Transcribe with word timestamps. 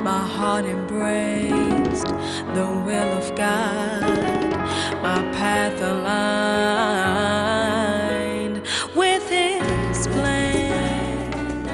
my 0.00 0.26
heart 0.26 0.64
embraced 0.64 2.06
the 2.54 2.66
will 2.86 3.12
of 3.18 3.34
God, 3.34 4.02
my 5.02 5.22
path 5.32 5.80
aligned 5.80 7.28
with 8.94 9.28
His 9.28 10.06
plan. 10.08 11.68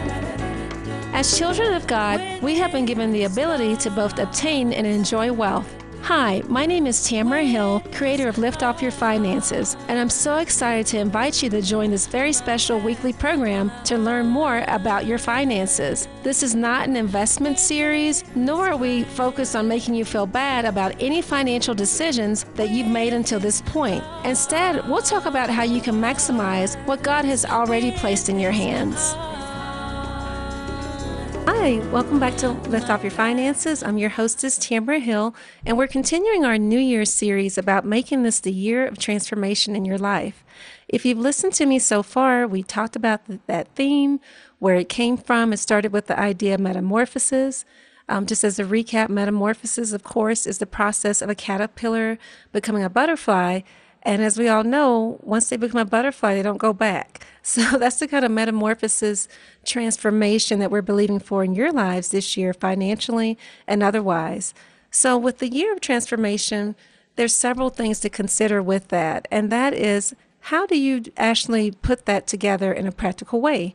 As 1.12 1.38
children 1.38 1.74
of 1.74 1.86
God, 1.86 2.20
we 2.42 2.56
have 2.56 2.72
been 2.72 2.86
given 2.86 3.12
the 3.12 3.24
ability 3.24 3.76
to 3.76 3.90
both 3.90 4.18
obtain 4.18 4.72
and 4.72 4.86
enjoy 4.86 5.32
wealth. 5.32 5.83
Hi, 6.04 6.42
my 6.48 6.66
name 6.66 6.86
is 6.86 7.02
Tamara 7.02 7.44
Hill, 7.44 7.82
creator 7.92 8.28
of 8.28 8.36
Lift 8.36 8.62
Off 8.62 8.82
Your 8.82 8.90
Finances, 8.90 9.74
and 9.88 9.98
I'm 9.98 10.10
so 10.10 10.36
excited 10.36 10.86
to 10.88 10.98
invite 10.98 11.42
you 11.42 11.48
to 11.48 11.62
join 11.62 11.90
this 11.90 12.06
very 12.06 12.34
special 12.34 12.78
weekly 12.78 13.14
program 13.14 13.72
to 13.84 13.96
learn 13.96 14.26
more 14.26 14.66
about 14.68 15.06
your 15.06 15.16
finances. 15.16 16.06
This 16.22 16.42
is 16.42 16.54
not 16.54 16.86
an 16.86 16.96
investment 16.96 17.58
series, 17.58 18.22
nor 18.36 18.66
are 18.68 18.76
we 18.76 19.04
focused 19.04 19.56
on 19.56 19.66
making 19.66 19.94
you 19.94 20.04
feel 20.04 20.26
bad 20.26 20.66
about 20.66 20.94
any 21.02 21.22
financial 21.22 21.74
decisions 21.74 22.44
that 22.56 22.68
you've 22.68 22.88
made 22.88 23.14
until 23.14 23.40
this 23.40 23.62
point. 23.62 24.04
Instead, 24.26 24.86
we'll 24.86 25.00
talk 25.00 25.24
about 25.24 25.48
how 25.48 25.62
you 25.62 25.80
can 25.80 25.94
maximize 25.94 26.76
what 26.84 27.02
God 27.02 27.24
has 27.24 27.46
already 27.46 27.92
placed 27.92 28.28
in 28.28 28.38
your 28.38 28.52
hands. 28.52 29.14
Hi, 31.56 31.78
welcome 31.92 32.18
back 32.18 32.36
to 32.38 32.50
Lift 32.50 32.90
Off 32.90 33.02
Your 33.02 33.10
Finances. 33.10 33.82
I'm 33.82 33.96
your 33.96 34.10
hostess, 34.10 34.58
Tamara 34.58 34.98
Hill, 34.98 35.34
and 35.64 35.78
we're 35.78 35.86
continuing 35.86 36.44
our 36.44 36.58
New 36.58 36.78
Year's 36.78 37.10
series 37.10 37.56
about 37.56 37.86
making 37.86 38.22
this 38.22 38.40
the 38.40 38.52
year 38.52 38.86
of 38.86 38.98
transformation 38.98 39.74
in 39.74 39.86
your 39.86 39.96
life. 39.96 40.44
If 40.88 41.06
you've 41.06 41.16
listened 41.16 41.54
to 41.54 41.64
me 41.64 41.78
so 41.78 42.02
far, 42.02 42.46
we 42.46 42.62
talked 42.62 42.96
about 42.96 43.26
th- 43.26 43.40
that 43.46 43.68
theme, 43.76 44.20
where 44.58 44.74
it 44.74 44.90
came 44.90 45.16
from. 45.16 45.54
It 45.54 45.58
started 45.58 45.92
with 45.92 46.08
the 46.08 46.18
idea 46.18 46.54
of 46.54 46.60
metamorphosis. 46.60 47.64
Um, 48.08 48.26
just 48.26 48.44
as 48.44 48.58
a 48.58 48.64
recap, 48.64 49.08
metamorphosis, 49.08 49.92
of 49.94 50.02
course, 50.02 50.46
is 50.46 50.58
the 50.58 50.66
process 50.66 51.22
of 51.22 51.30
a 51.30 51.34
caterpillar 51.34 52.18
becoming 52.52 52.82
a 52.82 52.90
butterfly. 52.90 53.60
And 54.04 54.22
as 54.22 54.38
we 54.38 54.48
all 54.48 54.64
know, 54.64 55.18
once 55.22 55.48
they 55.48 55.56
become 55.56 55.80
a 55.80 55.84
butterfly, 55.84 56.34
they 56.34 56.42
don't 56.42 56.58
go 56.58 56.72
back. 56.72 57.26
So 57.46 57.76
that's 57.76 57.98
the 57.98 58.08
kind 58.08 58.24
of 58.24 58.30
metamorphosis 58.30 59.28
transformation 59.66 60.60
that 60.60 60.70
we're 60.70 60.80
believing 60.80 61.18
for 61.18 61.44
in 61.44 61.54
your 61.54 61.70
lives 61.70 62.08
this 62.08 62.38
year, 62.38 62.54
financially 62.54 63.36
and 63.66 63.82
otherwise. 63.82 64.54
So, 64.90 65.18
with 65.18 65.40
the 65.40 65.50
year 65.50 65.70
of 65.70 65.82
transformation, 65.82 66.74
there's 67.16 67.34
several 67.34 67.68
things 67.68 68.00
to 68.00 68.08
consider 68.08 68.62
with 68.62 68.88
that. 68.88 69.28
And 69.30 69.52
that 69.52 69.74
is 69.74 70.14
how 70.40 70.64
do 70.64 70.78
you 70.78 71.02
actually 71.18 71.70
put 71.70 72.06
that 72.06 72.26
together 72.26 72.72
in 72.72 72.86
a 72.86 72.92
practical 72.92 73.42
way? 73.42 73.74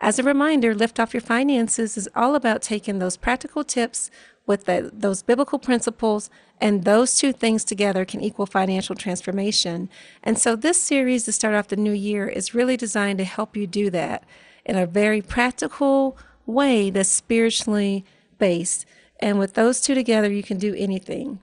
As 0.00 0.18
a 0.18 0.22
reminder, 0.22 0.74
Lift 0.74 0.98
Off 0.98 1.12
Your 1.12 1.20
Finances 1.20 1.98
is 1.98 2.08
all 2.16 2.34
about 2.34 2.62
taking 2.62 3.00
those 3.00 3.18
practical 3.18 3.64
tips 3.64 4.10
with 4.46 4.64
the, 4.64 4.90
those 4.92 5.22
biblical 5.22 5.58
principles, 5.58 6.30
and 6.60 6.84
those 6.84 7.14
two 7.14 7.32
things 7.32 7.64
together 7.64 8.04
can 8.04 8.20
equal 8.20 8.46
financial 8.46 8.94
transformation. 8.94 9.88
And 10.22 10.38
so, 10.38 10.56
this 10.56 10.80
series 10.80 11.24
to 11.24 11.32
start 11.32 11.54
off 11.54 11.68
the 11.68 11.76
new 11.76 11.92
year 11.92 12.28
is 12.28 12.54
really 12.54 12.76
designed 12.76 13.18
to 13.18 13.24
help 13.24 13.56
you 13.56 13.66
do 13.66 13.90
that 13.90 14.24
in 14.64 14.76
a 14.76 14.86
very 14.86 15.22
practical 15.22 16.18
way 16.46 16.90
that's 16.90 17.08
spiritually 17.08 18.04
based. 18.38 18.84
And 19.20 19.38
with 19.38 19.54
those 19.54 19.80
two 19.80 19.94
together, 19.94 20.30
you 20.30 20.42
can 20.42 20.58
do 20.58 20.74
anything. 20.76 21.40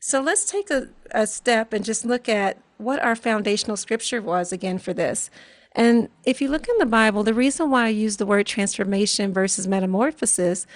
So, 0.00 0.20
let's 0.20 0.50
take 0.50 0.70
a, 0.70 0.88
a 1.12 1.26
step 1.26 1.72
and 1.72 1.84
just 1.84 2.04
look 2.04 2.28
at 2.28 2.58
what 2.76 3.02
our 3.02 3.16
foundational 3.16 3.76
scripture 3.76 4.20
was 4.20 4.52
again 4.52 4.78
for 4.78 4.92
this. 4.92 5.30
And 5.72 6.08
if 6.24 6.40
you 6.40 6.48
look 6.48 6.68
in 6.68 6.78
the 6.78 6.86
Bible, 6.86 7.22
the 7.22 7.34
reason 7.34 7.70
why 7.70 7.86
I 7.86 7.88
use 7.88 8.16
the 8.16 8.26
word 8.26 8.46
transformation 8.46 9.32
versus 9.32 9.66
metamorphosis 9.66 10.66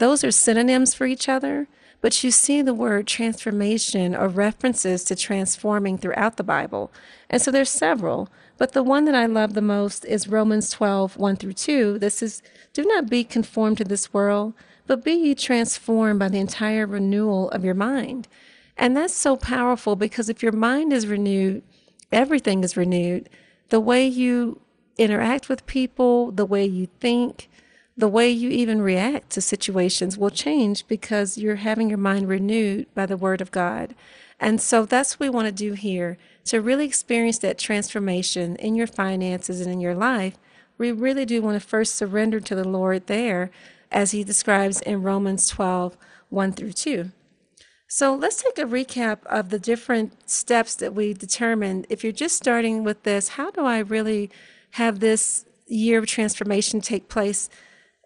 those 0.00 0.24
are 0.24 0.30
synonyms 0.30 0.94
for 0.94 1.06
each 1.06 1.28
other, 1.28 1.68
but 2.00 2.24
you 2.24 2.30
see 2.30 2.62
the 2.62 2.74
word 2.74 3.06
transformation 3.06 4.14
or 4.14 4.28
references 4.28 5.04
to 5.04 5.16
transforming 5.16 5.98
throughout 5.98 6.36
the 6.36 6.42
Bible. 6.42 6.90
And 7.28 7.42
so 7.42 7.50
there's 7.50 7.70
several, 7.70 8.28
but 8.56 8.72
the 8.72 8.82
one 8.82 9.04
that 9.04 9.14
I 9.14 9.26
love 9.26 9.54
the 9.54 9.62
most 9.62 10.04
is 10.04 10.28
Romans 10.28 10.70
12, 10.70 11.16
1 11.16 11.36
through 11.36 11.52
2. 11.54 11.98
This 11.98 12.22
is, 12.22 12.42
do 12.72 12.84
not 12.84 13.08
be 13.08 13.24
conformed 13.24 13.78
to 13.78 13.84
this 13.84 14.12
world, 14.12 14.54
but 14.86 15.04
be 15.04 15.12
ye 15.12 15.34
transformed 15.34 16.18
by 16.18 16.28
the 16.28 16.38
entire 16.38 16.86
renewal 16.86 17.50
of 17.50 17.64
your 17.64 17.74
mind. 17.74 18.28
And 18.76 18.96
that's 18.96 19.14
so 19.14 19.36
powerful 19.36 19.94
because 19.94 20.28
if 20.28 20.42
your 20.42 20.52
mind 20.52 20.92
is 20.92 21.06
renewed, 21.06 21.62
everything 22.10 22.64
is 22.64 22.76
renewed. 22.76 23.28
The 23.68 23.80
way 23.80 24.06
you 24.06 24.60
interact 24.96 25.48
with 25.48 25.66
people, 25.66 26.30
the 26.32 26.46
way 26.46 26.64
you 26.64 26.88
think, 26.98 27.48
the 28.00 28.08
way 28.08 28.28
you 28.28 28.50
even 28.50 28.80
react 28.80 29.30
to 29.30 29.40
situations 29.40 30.18
will 30.18 30.30
change 30.30 30.86
because 30.88 31.38
you're 31.38 31.56
having 31.56 31.88
your 31.88 31.98
mind 31.98 32.28
renewed 32.28 32.92
by 32.94 33.06
the 33.06 33.16
Word 33.16 33.40
of 33.40 33.50
God. 33.50 33.94
And 34.40 34.60
so 34.60 34.84
that's 34.84 35.20
what 35.20 35.26
we 35.26 35.30
want 35.30 35.46
to 35.46 35.52
do 35.52 35.74
here 35.74 36.16
to 36.46 36.60
really 36.60 36.86
experience 36.86 37.38
that 37.38 37.58
transformation 37.58 38.56
in 38.56 38.74
your 38.74 38.86
finances 38.86 39.60
and 39.60 39.70
in 39.70 39.80
your 39.80 39.94
life. 39.94 40.36
We 40.78 40.92
really 40.92 41.26
do 41.26 41.42
want 41.42 41.60
to 41.60 41.66
first 41.66 41.94
surrender 41.94 42.40
to 42.40 42.54
the 42.54 42.66
Lord 42.66 43.06
there, 43.06 43.50
as 43.92 44.12
He 44.12 44.24
describes 44.24 44.80
in 44.80 45.02
Romans 45.02 45.46
12 45.48 45.96
1 46.30 46.52
through 46.52 46.72
2. 46.72 47.10
So 47.86 48.14
let's 48.14 48.42
take 48.42 48.56
a 48.56 48.62
recap 48.62 49.18
of 49.26 49.50
the 49.50 49.58
different 49.58 50.30
steps 50.30 50.76
that 50.76 50.94
we 50.94 51.12
determined. 51.12 51.86
If 51.90 52.04
you're 52.04 52.12
just 52.12 52.36
starting 52.36 52.84
with 52.84 53.02
this, 53.02 53.30
how 53.30 53.50
do 53.50 53.64
I 53.64 53.80
really 53.80 54.30
have 54.72 55.00
this 55.00 55.44
year 55.66 55.98
of 55.98 56.06
transformation 56.06 56.80
take 56.80 57.08
place 57.08 57.50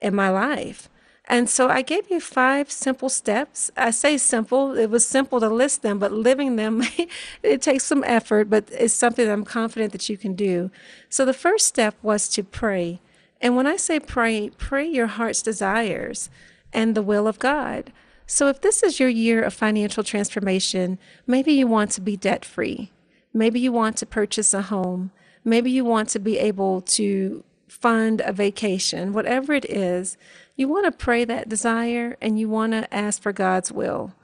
in 0.04 0.14
my 0.14 0.28
life. 0.28 0.88
And 1.26 1.48
so 1.48 1.68
I 1.70 1.80
gave 1.80 2.10
you 2.10 2.20
five 2.20 2.70
simple 2.70 3.08
steps. 3.08 3.70
I 3.76 3.90
say 3.90 4.18
simple, 4.18 4.76
it 4.76 4.90
was 4.90 5.06
simple 5.06 5.40
to 5.40 5.48
list 5.48 5.80
them, 5.80 5.98
but 5.98 6.12
living 6.12 6.56
them, 6.56 6.82
it 7.42 7.62
takes 7.62 7.84
some 7.84 8.04
effort, 8.04 8.50
but 8.50 8.68
it's 8.70 8.92
something 8.92 9.24
that 9.24 9.32
I'm 9.32 9.44
confident 9.44 9.92
that 9.92 10.08
you 10.10 10.18
can 10.18 10.34
do. 10.34 10.70
So 11.08 11.24
the 11.24 11.32
first 11.32 11.66
step 11.66 11.94
was 12.02 12.28
to 12.30 12.44
pray. 12.44 13.00
And 13.40 13.56
when 13.56 13.66
I 13.66 13.76
say 13.76 13.98
pray, 13.98 14.50
pray 14.58 14.86
your 14.86 15.06
heart's 15.06 15.40
desires 15.40 16.28
and 16.74 16.94
the 16.94 17.02
will 17.02 17.26
of 17.26 17.38
God. 17.38 17.90
So 18.26 18.48
if 18.48 18.60
this 18.60 18.82
is 18.82 19.00
your 19.00 19.08
year 19.08 19.42
of 19.42 19.54
financial 19.54 20.04
transformation, 20.04 20.98
maybe 21.26 21.52
you 21.52 21.66
want 21.66 21.90
to 21.92 22.00
be 22.02 22.16
debt 22.16 22.44
free. 22.44 22.92
Maybe 23.32 23.60
you 23.60 23.72
want 23.72 23.96
to 23.98 24.06
purchase 24.06 24.52
a 24.52 24.62
home. 24.62 25.10
Maybe 25.42 25.70
you 25.70 25.84
want 25.84 26.10
to 26.10 26.18
be 26.18 26.38
able 26.38 26.82
to 26.82 27.44
fund 27.74 28.22
a 28.24 28.32
vacation, 28.32 29.12
whatever 29.12 29.52
it 29.52 29.64
is, 29.64 30.16
you 30.56 30.68
want 30.68 30.86
to 30.86 30.92
pray 30.92 31.24
that 31.24 31.48
desire 31.48 32.16
and 32.22 32.38
you 32.38 32.48
want 32.48 32.72
to 32.72 32.94
ask 32.94 33.20
for 33.20 33.32
God's 33.32 33.72
will. 33.72 34.14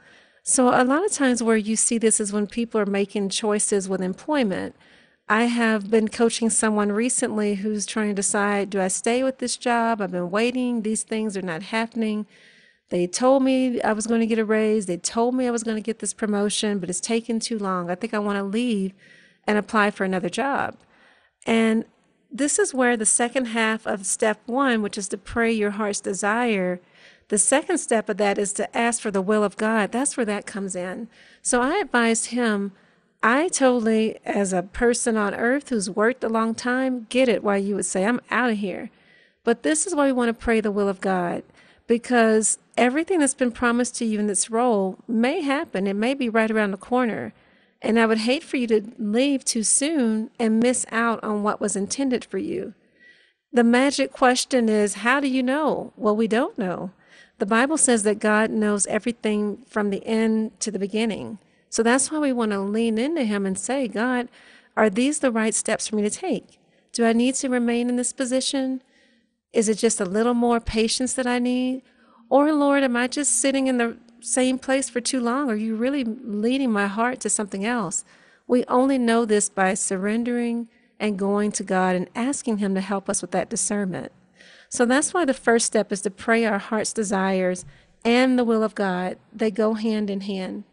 So, 0.42 0.68
a 0.68 0.84
lot 0.84 1.04
of 1.04 1.12
times 1.12 1.42
where 1.42 1.56
you 1.56 1.76
see 1.76 1.98
this 1.98 2.20
is 2.20 2.32
when 2.32 2.46
people 2.46 2.80
are 2.80 2.86
making 2.86 3.28
choices 3.28 3.88
with 3.88 4.00
employment. 4.00 4.74
I 5.28 5.44
have 5.44 5.90
been 5.90 6.08
coaching 6.08 6.50
someone 6.50 6.90
recently 6.90 7.56
who's 7.56 7.86
trying 7.86 8.08
to 8.08 8.14
decide 8.14 8.70
do 8.70 8.80
I 8.80 8.88
stay 8.88 9.22
with 9.22 9.38
this 9.38 9.56
job? 9.56 10.00
I've 10.00 10.10
been 10.10 10.30
waiting, 10.30 10.82
these 10.82 11.02
things 11.02 11.36
are 11.36 11.42
not 11.42 11.64
happening. 11.64 12.26
They 12.88 13.06
told 13.06 13.42
me 13.42 13.80
I 13.82 13.92
was 13.92 14.06
going 14.06 14.20
to 14.20 14.26
get 14.26 14.38
a 14.38 14.44
raise, 14.44 14.86
they 14.86 14.96
told 14.96 15.34
me 15.34 15.46
I 15.46 15.52
was 15.52 15.62
going 15.62 15.76
to 15.76 15.82
get 15.82 15.98
this 15.98 16.14
promotion, 16.14 16.78
but 16.78 16.88
it's 16.88 17.00
taken 17.00 17.38
too 17.38 17.58
long. 17.58 17.90
I 17.90 17.94
think 17.94 18.14
I 18.14 18.18
want 18.18 18.38
to 18.38 18.42
leave 18.42 18.92
and 19.46 19.58
apply 19.58 19.90
for 19.90 20.04
another 20.04 20.28
job. 20.28 20.76
And 21.46 21.84
this 22.32 22.58
is 22.58 22.74
where 22.74 22.96
the 22.96 23.06
second 23.06 23.46
half 23.46 23.86
of 23.86 24.06
step 24.06 24.40
one, 24.46 24.82
which 24.82 24.96
is 24.96 25.08
to 25.08 25.18
pray 25.18 25.50
your 25.50 25.72
heart's 25.72 26.00
desire, 26.00 26.80
the 27.28 27.38
second 27.38 27.78
step 27.78 28.08
of 28.08 28.16
that 28.16 28.38
is 28.38 28.52
to 28.54 28.76
ask 28.76 29.00
for 29.00 29.10
the 29.10 29.22
will 29.22 29.44
of 29.44 29.56
God. 29.56 29.92
That's 29.92 30.16
where 30.16 30.26
that 30.26 30.46
comes 30.46 30.74
in. 30.74 31.08
So 31.42 31.62
I 31.62 31.78
advised 31.78 32.26
him, 32.26 32.72
I 33.22 33.48
totally, 33.48 34.18
as 34.24 34.52
a 34.52 34.62
person 34.62 35.16
on 35.16 35.34
earth 35.34 35.68
who's 35.68 35.88
worked 35.88 36.24
a 36.24 36.28
long 36.28 36.54
time, 36.54 37.06
get 37.08 37.28
it 37.28 37.44
why 37.44 37.58
you 37.58 37.76
would 37.76 37.86
say, 37.86 38.04
I'm 38.04 38.20
out 38.30 38.50
of 38.50 38.58
here. 38.58 38.90
But 39.44 39.62
this 39.62 39.86
is 39.86 39.94
why 39.94 40.06
we 40.06 40.12
want 40.12 40.28
to 40.28 40.44
pray 40.44 40.60
the 40.60 40.72
will 40.72 40.88
of 40.88 41.00
God 41.00 41.44
because 41.90 42.58
everything 42.76 43.18
that's 43.18 43.34
been 43.34 43.50
promised 43.50 43.96
to 43.96 44.04
you 44.04 44.20
in 44.20 44.28
this 44.28 44.48
role 44.48 44.96
may 45.08 45.40
happen. 45.40 45.88
It 45.88 45.96
may 45.96 46.14
be 46.14 46.28
right 46.28 46.50
around 46.50 46.70
the 46.70 46.76
corner. 46.76 47.32
And 47.82 47.98
I 47.98 48.06
would 48.06 48.18
hate 48.18 48.42
for 48.42 48.56
you 48.56 48.66
to 48.68 48.92
leave 48.98 49.44
too 49.44 49.62
soon 49.62 50.30
and 50.38 50.60
miss 50.60 50.84
out 50.90 51.22
on 51.24 51.42
what 51.42 51.60
was 51.60 51.76
intended 51.76 52.24
for 52.24 52.38
you. 52.38 52.74
The 53.52 53.64
magic 53.64 54.12
question 54.12 54.68
is 54.68 54.94
how 54.94 55.18
do 55.20 55.28
you 55.28 55.42
know? 55.42 55.92
Well, 55.96 56.14
we 56.14 56.28
don't 56.28 56.58
know. 56.58 56.92
The 57.38 57.46
Bible 57.46 57.78
says 57.78 58.02
that 58.02 58.18
God 58.18 58.50
knows 58.50 58.86
everything 58.86 59.64
from 59.66 59.90
the 59.90 60.06
end 60.06 60.60
to 60.60 60.70
the 60.70 60.78
beginning. 60.78 61.38
So 61.70 61.82
that's 61.82 62.10
why 62.10 62.18
we 62.18 62.32
want 62.32 62.52
to 62.52 62.60
lean 62.60 62.98
into 62.98 63.24
Him 63.24 63.46
and 63.46 63.58
say, 63.58 63.88
God, 63.88 64.28
are 64.76 64.90
these 64.90 65.20
the 65.20 65.32
right 65.32 65.54
steps 65.54 65.88
for 65.88 65.96
me 65.96 66.02
to 66.02 66.10
take? 66.10 66.58
Do 66.92 67.06
I 67.06 67.12
need 67.12 67.34
to 67.36 67.48
remain 67.48 67.88
in 67.88 67.96
this 67.96 68.12
position? 68.12 68.82
Is 69.52 69.68
it 69.68 69.78
just 69.78 70.00
a 70.00 70.04
little 70.04 70.34
more 70.34 70.60
patience 70.60 71.14
that 71.14 71.26
I 71.26 71.38
need? 71.38 71.82
Or, 72.28 72.52
Lord, 72.52 72.82
am 72.82 72.94
I 72.94 73.08
just 73.08 73.40
sitting 73.40 73.66
in 73.66 73.78
the 73.78 73.96
same 74.22 74.58
place 74.58 74.88
for 74.88 75.00
too 75.00 75.20
long? 75.20 75.50
Are 75.50 75.56
you 75.56 75.74
really 75.76 76.04
leading 76.04 76.70
my 76.70 76.86
heart 76.86 77.20
to 77.20 77.30
something 77.30 77.64
else? 77.64 78.04
We 78.46 78.64
only 78.66 78.98
know 78.98 79.24
this 79.24 79.48
by 79.48 79.74
surrendering 79.74 80.68
and 80.98 81.18
going 81.18 81.52
to 81.52 81.64
God 81.64 81.96
and 81.96 82.10
asking 82.14 82.58
Him 82.58 82.74
to 82.74 82.80
help 82.80 83.08
us 83.08 83.22
with 83.22 83.30
that 83.30 83.48
discernment. 83.48 84.12
So 84.68 84.84
that's 84.84 85.12
why 85.12 85.24
the 85.24 85.34
first 85.34 85.66
step 85.66 85.90
is 85.90 86.00
to 86.02 86.10
pray 86.10 86.44
our 86.44 86.58
heart's 86.58 86.92
desires 86.92 87.64
and 88.04 88.38
the 88.38 88.44
will 88.44 88.62
of 88.62 88.74
God, 88.74 89.18
they 89.32 89.50
go 89.50 89.74
hand 89.74 90.10
in 90.10 90.22
hand. 90.22 90.64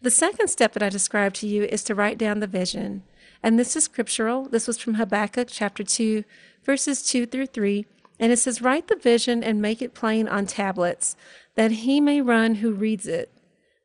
The 0.00 0.10
second 0.10 0.48
step 0.48 0.72
that 0.72 0.82
I 0.82 0.88
described 0.88 1.36
to 1.36 1.46
you 1.46 1.64
is 1.64 1.82
to 1.84 1.94
write 1.94 2.18
down 2.18 2.40
the 2.40 2.46
vision. 2.46 3.02
And 3.42 3.58
this 3.58 3.76
is 3.76 3.84
scriptural. 3.84 4.48
This 4.48 4.66
was 4.66 4.78
from 4.78 4.94
Habakkuk 4.94 5.48
chapter 5.50 5.82
2, 5.82 6.24
verses 6.64 7.02
2 7.02 7.26
through 7.26 7.46
3. 7.46 7.86
And 8.18 8.32
it 8.32 8.38
says, 8.38 8.62
Write 8.62 8.88
the 8.88 8.96
vision 8.96 9.42
and 9.42 9.60
make 9.60 9.82
it 9.82 9.94
plain 9.94 10.28
on 10.28 10.46
tablets, 10.46 11.16
that 11.54 11.70
he 11.70 12.00
may 12.00 12.20
run 12.20 12.56
who 12.56 12.72
reads 12.72 13.06
it. 13.06 13.30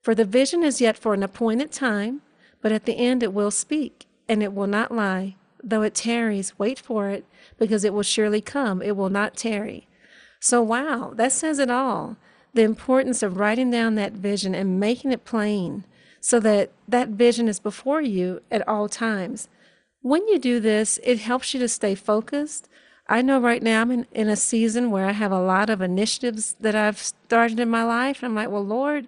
For 0.02 0.16
the 0.16 0.26
vision 0.26 0.64
is 0.64 0.82
yet 0.82 0.98
for 0.98 1.14
an 1.14 1.24
appointed 1.24 1.72
time, 1.72 2.22
but 2.62 2.72
at 2.72 2.86
the 2.86 2.98
end 2.98 3.24
it 3.24 3.34
will 3.34 3.52
speak, 3.52 4.06
and 4.28 4.42
it 4.42 4.54
will 4.54 4.68
not 4.68 4.92
lie. 4.92 5.36
Though 5.64 5.82
it 5.82 5.94
tarries, 5.94 6.58
wait 6.58 6.80
for 6.80 7.10
it, 7.10 7.26
because 7.58 7.84
it 7.84 7.94
will 7.94 8.04
surely 8.04 8.42
come. 8.42 8.82
It 8.82 8.96
will 8.96 9.10
not 9.10 9.36
tarry. 9.36 9.88
So, 10.40 10.62
wow, 10.62 11.12
that 11.16 11.34
says 11.34 11.60
it 11.60 11.70
all. 11.70 12.16
The 12.54 12.64
importance 12.64 13.22
of 13.22 13.38
writing 13.38 13.70
down 13.70 13.96
that 13.96 14.14
vision 14.14 14.56
and 14.56 14.80
making 14.80 15.12
it 15.12 15.26
plain 15.26 15.84
so 16.22 16.40
that 16.40 16.72
that 16.88 17.10
vision 17.10 17.48
is 17.48 17.60
before 17.60 18.02
you 18.02 18.42
at 18.50 18.68
all 18.68 18.90
times. 18.90 19.50
When 20.02 20.28
you 20.28 20.40
do 20.40 20.60
this, 20.60 21.00
it 21.04 21.20
helps 21.20 21.54
you 21.54 21.60
to 21.60 21.68
stay 21.68 21.94
focused. 21.94 22.70
I 23.12 23.24
know 23.24 23.40
right 23.40 23.64
now 23.64 23.82
I'm 23.82 23.90
in, 23.90 24.06
in 24.12 24.30
a 24.30 24.36
season 24.36 24.92
where 24.92 25.08
I 25.08 25.14
have 25.14 25.32
a 25.32 25.42
lot 25.42 25.72
of 25.72 25.82
initiatives 25.82 26.56
that 26.60 26.76
I've 26.76 27.00
started 27.00 27.60
in 27.60 27.68
my 27.68 27.84
life. 27.84 28.24
I'm 28.24 28.36
like, 28.36 28.52
well, 28.52 28.64
Lord, 28.64 29.08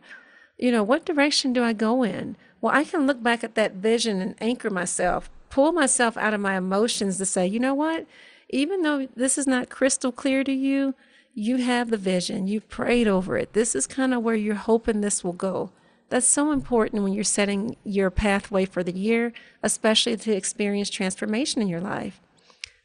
you 0.58 0.72
know, 0.72 0.82
what 0.82 1.06
direction 1.06 1.54
do 1.54 1.64
I 1.64 1.74
go 1.74 2.02
in? 2.02 2.36
Well, 2.62 2.74
I 2.74 2.84
can 2.84 3.06
look 3.06 3.22
back 3.22 3.44
at 3.44 3.54
that 3.54 3.74
vision 3.74 4.20
and 4.20 4.34
anchor 4.42 4.72
myself, 4.72 5.30
pull 5.52 5.72
myself 5.72 6.18
out 6.18 6.34
of 6.34 6.42
my 6.42 6.58
emotions 6.58 7.20
to 7.20 7.26
say, 7.28 7.46
you 7.46 7.60
know 7.60 7.76
what? 7.76 8.08
Even 8.50 8.82
though 8.82 9.08
this 9.16 9.38
is 9.38 9.46
not 9.46 9.70
crystal 9.70 10.12
clear 10.12 10.44
to 10.44 10.52
you, 10.52 10.96
you 11.36 11.58
have 11.58 11.92
the 11.92 11.98
vision, 11.98 12.48
you've 12.48 12.70
prayed 12.70 13.08
over 13.08 13.38
it. 13.38 13.54
This 13.54 13.76
is 13.76 13.86
kind 13.86 14.16
of 14.16 14.24
where 14.24 14.36
you're 14.36 14.56
hoping 14.56 15.02
this 15.02 15.24
will 15.24 15.32
go. 15.32 15.70
That's 16.10 16.28
so 16.28 16.52
important 16.52 17.04
when 17.04 17.14
you're 17.14 17.24
setting 17.24 17.78
your 17.84 18.10
pathway 18.10 18.66
for 18.66 18.84
the 18.84 18.98
year, 18.98 19.32
especially 19.62 20.18
to 20.18 20.36
experience 20.36 20.90
transformation 20.90 21.62
in 21.62 21.68
your 21.68 21.80
life. 21.80 22.20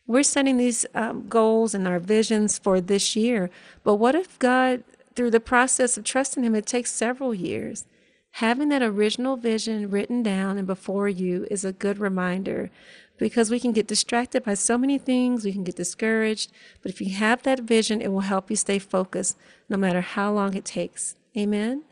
We're 0.07 0.23
setting 0.23 0.57
these 0.57 0.87
um, 0.95 1.27
goals 1.29 1.75
and 1.75 1.87
our 1.89 1.99
visions 1.99 2.59
for 2.59 2.81
this 2.81 3.17
year, 3.17 3.51
but 3.83 3.97
what 3.97 4.15
if 4.15 4.39
God, 4.39 4.85
through 5.15 5.33
the 5.33 5.41
process 5.41 5.97
of 5.97 6.05
trusting 6.05 6.45
Him, 6.45 6.55
it 6.55 6.67
takes 6.67 6.93
several 6.93 7.35
years? 7.35 7.87
Having 8.33 8.69
that 8.69 8.83
original 8.83 9.37
vision 9.37 9.91
written 9.91 10.23
down 10.23 10.59
and 10.59 10.67
before 10.67 11.09
you 11.09 11.47
is 11.51 11.65
a 11.65 11.73
good 11.73 11.99
reminder 11.99 12.71
because 13.19 13.51
we 13.51 13.59
can 13.59 13.73
get 13.73 13.87
distracted 13.87 14.45
by 14.45 14.55
so 14.55 14.77
many 14.77 14.99
things, 14.99 15.45
we 15.45 15.53
can 15.53 15.65
get 15.65 15.77
discouraged. 15.77 16.53
But 16.83 16.91
if 16.93 17.01
you 17.01 17.15
have 17.15 17.43
that 17.43 17.61
vision, 17.61 18.03
it 18.03 18.13
will 18.13 18.21
help 18.21 18.51
you 18.51 18.57
stay 18.57 18.79
focused 18.79 19.39
no 19.69 19.77
matter 19.77 20.03
how 20.03 20.33
long 20.33 20.55
it 20.55 20.67
takes. 20.67 21.17
Amen. 21.37 21.83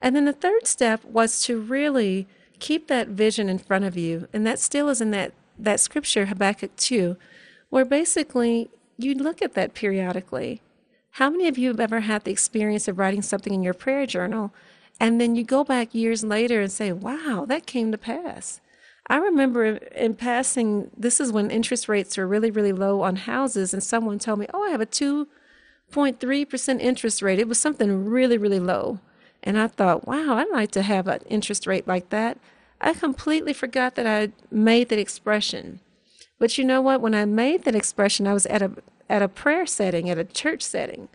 And 0.00 0.16
then 0.16 0.24
the 0.24 0.32
third 0.32 0.66
step 0.66 1.04
was 1.04 1.42
to 1.44 1.60
really 1.60 2.26
keep 2.60 2.88
that 2.88 3.08
vision 3.08 3.48
in 3.48 3.58
front 3.58 3.84
of 3.84 3.96
you. 3.96 4.28
And 4.32 4.46
that 4.46 4.58
still 4.58 4.88
is 4.88 5.00
in 5.00 5.10
that, 5.10 5.32
that 5.58 5.80
scripture, 5.80 6.26
Habakkuk 6.26 6.74
2, 6.76 7.16
where 7.74 7.84
basically 7.84 8.70
you 8.96 9.12
look 9.16 9.42
at 9.42 9.54
that 9.54 9.74
periodically. 9.74 10.62
How 11.10 11.28
many 11.28 11.48
of 11.48 11.58
you 11.58 11.66
have 11.70 11.80
ever 11.80 11.98
had 11.98 12.22
the 12.22 12.30
experience 12.30 12.86
of 12.86 13.00
writing 13.00 13.20
something 13.20 13.52
in 13.52 13.64
your 13.64 13.74
prayer 13.74 14.06
journal 14.06 14.54
and 15.00 15.20
then 15.20 15.34
you 15.34 15.42
go 15.42 15.64
back 15.64 15.92
years 15.92 16.22
later 16.22 16.60
and 16.60 16.70
say, 16.70 16.92
wow, 16.92 17.44
that 17.48 17.66
came 17.66 17.90
to 17.90 17.98
pass? 17.98 18.60
I 19.08 19.16
remember 19.16 19.64
in 19.64 20.14
passing, 20.14 20.92
this 20.96 21.18
is 21.18 21.32
when 21.32 21.50
interest 21.50 21.88
rates 21.88 22.16
were 22.16 22.28
really, 22.28 22.52
really 22.52 22.70
low 22.70 23.02
on 23.02 23.16
houses, 23.16 23.74
and 23.74 23.82
someone 23.82 24.20
told 24.20 24.38
me, 24.38 24.46
oh, 24.54 24.62
I 24.62 24.70
have 24.70 24.80
a 24.80 24.86
2.3% 24.86 26.80
interest 26.80 27.22
rate. 27.22 27.40
It 27.40 27.48
was 27.48 27.58
something 27.58 28.04
really, 28.04 28.38
really 28.38 28.60
low. 28.60 29.00
And 29.42 29.58
I 29.58 29.66
thought, 29.66 30.06
wow, 30.06 30.36
I'd 30.36 30.48
like 30.52 30.70
to 30.70 30.82
have 30.82 31.08
an 31.08 31.22
interest 31.28 31.66
rate 31.66 31.88
like 31.88 32.10
that. 32.10 32.38
I 32.80 32.94
completely 32.94 33.52
forgot 33.52 33.96
that 33.96 34.06
I 34.06 34.32
made 34.54 34.90
that 34.90 35.00
expression. 35.00 35.80
But 36.38 36.58
you 36.58 36.64
know 36.64 36.80
what? 36.80 37.00
When 37.00 37.14
I 37.14 37.24
made 37.24 37.64
that 37.64 37.74
expression, 37.74 38.26
I 38.26 38.32
was 38.32 38.46
at 38.46 38.62
a 38.62 38.72
at 39.08 39.22
a 39.22 39.28
prayer 39.28 39.66
setting, 39.66 40.08
at 40.08 40.18
a 40.18 40.24
church 40.24 40.62
setting. 40.62 41.08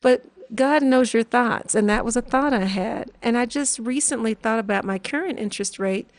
But 0.00 0.24
God 0.54 0.82
knows 0.82 1.14
your 1.14 1.22
thoughts, 1.22 1.74
and 1.74 1.88
that 1.88 2.04
was 2.04 2.16
a 2.16 2.22
thought 2.22 2.52
I 2.52 2.64
had. 2.64 3.10
And 3.22 3.38
I 3.38 3.46
just 3.46 3.78
recently 3.78 4.34
thought 4.34 4.58
about 4.58 4.84
my 4.84 4.98
current 4.98 5.38
interest 5.38 5.78
rate. 5.78 6.10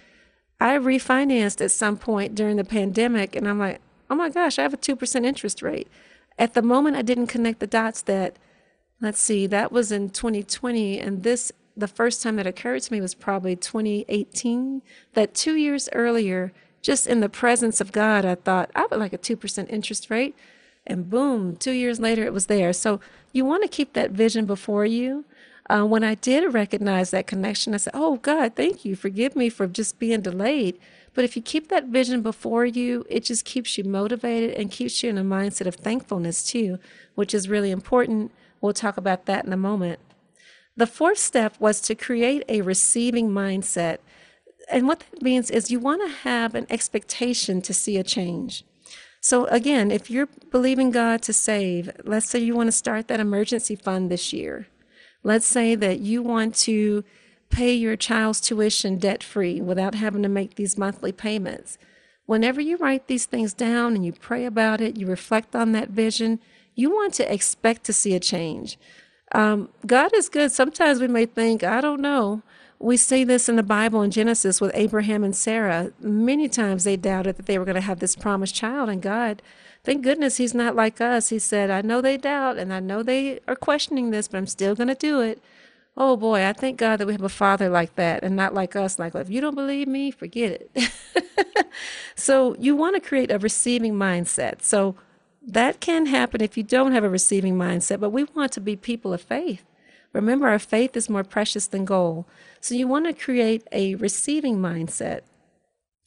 I 0.60 0.78
refinanced 0.78 1.64
at 1.64 1.72
some 1.72 1.98
point 1.98 2.36
during 2.36 2.56
the 2.56 2.64
pandemic, 2.64 3.36
and 3.36 3.48
I'm 3.48 3.60
like, 3.60 3.82
oh 4.10 4.16
my 4.16 4.30
gosh, 4.30 4.58
I 4.58 4.64
have 4.64 4.74
a 4.74 4.78
2% 4.78 5.26
interest 5.26 5.62
rate. 5.62 5.88
At 6.40 6.56
the 6.56 6.62
moment, 6.62 6.96
I 6.96 7.04
didn't 7.04 7.28
connect 7.28 7.60
the 7.60 7.68
dots 7.68 8.02
that 8.04 8.38
let's 9.04 9.20
see, 9.20 9.46
that 9.48 9.72
was 9.72 9.92
in 9.92 10.10
2020. 10.10 11.00
And 11.00 11.22
this, 11.22 11.52
the 11.76 11.88
first 11.88 12.24
time 12.24 12.38
that 12.38 12.48
occurred 12.48 12.82
to 12.84 12.94
me 12.94 13.02
was 13.02 13.14
probably 13.14 13.56
2018. 13.56 14.82
That 15.14 15.36
two 15.36 15.56
years 15.56 15.90
earlier, 15.92 16.54
just 16.84 17.08
in 17.08 17.20
the 17.20 17.30
presence 17.30 17.82
of 17.82 17.92
God, 17.92 18.24
I 18.24 18.36
thought, 18.36 18.70
I 18.76 18.86
would 18.86 19.00
like 19.00 19.14
a 19.14 19.18
2% 19.18 19.70
interest 19.70 20.12
rate. 20.12 20.36
And 20.86 21.10
boom, 21.10 21.56
two 21.56 21.72
years 21.72 22.00
later, 22.00 22.24
it 22.24 22.34
was 22.34 22.46
there. 22.46 22.74
So 22.74 23.00
you 23.32 23.44
want 23.44 23.64
to 23.64 23.70
keep 23.70 23.94
that 23.94 24.12
vision 24.12 24.46
before 24.46 24.86
you. 24.86 25.26
Uh, 25.68 25.86
when 25.86 26.04
I 26.04 26.14
did 26.14 26.54
recognize 26.54 27.10
that 27.10 27.26
connection, 27.26 27.74
I 27.74 27.78
said, 27.78 27.94
Oh, 27.96 28.18
God, 28.18 28.56
thank 28.56 28.86
you. 28.86 28.96
Forgive 28.96 29.36
me 29.36 29.50
for 29.50 29.66
just 29.66 29.98
being 29.98 30.22
delayed. 30.22 30.78
But 31.16 31.24
if 31.24 31.36
you 31.36 31.42
keep 31.42 31.70
that 31.70 31.86
vision 31.86 32.22
before 32.22 32.66
you, 32.66 33.06
it 33.10 33.24
just 33.24 33.46
keeps 33.46 33.78
you 33.78 33.84
motivated 33.84 34.52
and 34.52 34.70
keeps 34.70 35.02
you 35.02 35.10
in 35.10 35.18
a 35.18 35.24
mindset 35.24 35.66
of 35.66 35.76
thankfulness 35.76 36.44
too, 36.44 36.80
which 37.16 37.34
is 37.34 37.50
really 37.50 37.72
important 37.72 38.32
We'll 38.64 38.72
talk 38.72 38.96
about 38.96 39.26
that 39.26 39.44
in 39.44 39.52
a 39.52 39.58
moment. 39.58 40.00
The 40.78 40.88
fourth 40.88 41.18
step 41.18 41.60
was 41.60 41.82
to 41.82 41.96
create 41.96 42.46
a 42.48 42.62
receiving 42.62 43.30
mindset. 43.30 43.98
And 44.72 44.88
what 44.88 45.00
that 45.12 45.22
means 45.22 45.50
is 45.52 45.72
you 45.72 45.80
want 45.80 46.02
to 46.02 46.18
have 46.30 46.56
an 46.56 46.68
expectation 46.70 47.62
to 47.62 47.74
see 47.74 47.98
a 47.98 48.04
change. 48.04 48.64
So, 49.22 49.46
again, 49.46 49.90
if 49.90 50.10
you're 50.10 50.28
believing 50.52 50.92
God 50.92 51.22
to 51.24 51.34
save, 51.34 51.90
let's 52.04 52.28
say 52.28 52.40
you 52.40 52.56
want 52.56 52.68
to 52.68 52.74
start 52.74 53.08
that 53.08 53.22
emergency 53.22 53.76
fund 53.76 54.12
this 54.12 54.34
year. 54.34 54.68
Let's 55.24 55.46
say 55.46 55.76
that 55.76 56.00
you 56.00 56.22
want 56.22 56.56
to 56.56 57.06
pay 57.50 57.74
your 57.74 57.96
child's 57.96 58.42
tuition 58.42 58.98
debt 58.98 59.24
free 59.24 59.62
without 59.62 59.96
having 59.96 60.24
to 60.24 60.30
make 60.30 60.56
these 60.56 60.78
monthly 60.78 61.12
payments. 61.12 61.78
Whenever 62.26 62.60
you 62.60 62.78
write 62.78 63.08
these 63.08 63.26
things 63.26 63.54
down 63.54 63.96
and 63.96 64.06
you 64.06 64.12
pray 64.12 64.46
about 64.46 64.82
it, 64.82 64.98
you 64.98 65.08
reflect 65.08 65.56
on 65.56 65.72
that 65.72 65.90
vision, 65.90 66.40
you 66.76 66.90
want 66.90 67.14
to 67.14 67.34
expect 67.34 67.84
to 67.86 67.94
see 67.94 68.16
a 68.16 68.20
change. 68.20 68.78
Um, 69.34 69.70
God 69.86 70.12
is 70.14 70.30
good. 70.30 70.52
Sometimes 70.52 71.00
we 71.00 71.08
may 71.08 71.26
think, 71.26 71.64
I 71.64 71.80
don't 71.80 72.02
know. 72.02 72.42
We 72.84 72.98
see 72.98 73.24
this 73.24 73.48
in 73.48 73.56
the 73.56 73.64
Bible 73.64 74.02
in 74.02 74.12
Genesis 74.12 74.60
with 74.60 74.72
Abraham 74.74 75.24
and 75.24 75.34
Sarah. 75.34 75.94
Many 76.02 76.50
times 76.50 76.84
they 76.84 76.98
doubted 76.98 77.38
that 77.38 77.46
they 77.46 77.58
were 77.58 77.64
going 77.64 77.76
to 77.76 77.82
have 77.82 78.00
this 78.00 78.14
promised 78.14 78.56
child, 78.56 78.90
and 78.90 79.02
God, 79.02 79.42
thank 79.86 80.04
goodness 80.04 80.36
He's 80.36 80.54
not 80.54 80.76
like 80.76 81.00
us. 81.00 81.30
He 81.30 81.40
said, 81.40 81.72
I 81.72 81.82
know 81.82 82.02
they 82.02 82.18
doubt 82.18 82.58
and 82.58 82.74
I 82.74 82.82
know 82.82 83.02
they 83.02 83.40
are 83.48 83.56
questioning 83.56 84.12
this, 84.12 84.28
but 84.28 84.38
I'm 84.38 84.48
still 84.48 84.76
going 84.76 84.90
to 84.90 84.96
do 84.96 85.22
it. 85.22 85.42
Oh 85.96 86.18
boy, 86.18 86.46
I 86.46 86.52
thank 86.52 86.78
God 86.78 86.98
that 86.98 87.08
we 87.08 87.14
have 87.14 87.24
a 87.24 87.30
father 87.30 87.70
like 87.70 87.96
that 87.96 88.22
and 88.22 88.36
not 88.36 88.54
like 88.54 88.76
us, 88.76 89.00
like, 89.00 89.16
if 89.16 89.30
you 89.30 89.40
don't 89.40 89.56
believe 89.56 89.88
me, 89.88 90.12
forget 90.12 90.68
it. 90.76 91.68
so 92.16 92.54
you 92.60 92.76
want 92.76 92.96
to 92.96 93.00
create 93.00 93.32
a 93.32 93.40
receiving 93.40 93.94
mindset. 93.94 94.62
So 94.62 94.96
that 95.42 95.80
can 95.80 96.08
happen 96.08 96.42
if 96.42 96.58
you 96.58 96.64
don't 96.64 96.92
have 96.92 97.06
a 97.06 97.10
receiving 97.10 97.56
mindset, 97.56 98.02
but 98.02 98.10
we 98.10 98.26
want 98.36 98.52
to 98.52 98.60
be 98.60 98.76
people 98.76 99.14
of 99.14 99.22
faith. 99.22 99.64
Remember, 100.14 100.48
our 100.48 100.60
faith 100.60 100.96
is 100.96 101.10
more 101.10 101.24
precious 101.24 101.68
than 101.68 101.86
gold. 101.86 102.26
So 102.62 102.76
you 102.76 102.88
want 102.88 103.06
to 103.08 103.14
create 103.14 103.68
a 103.72 103.96
receiving 103.96 104.58
mindset. 104.58 105.22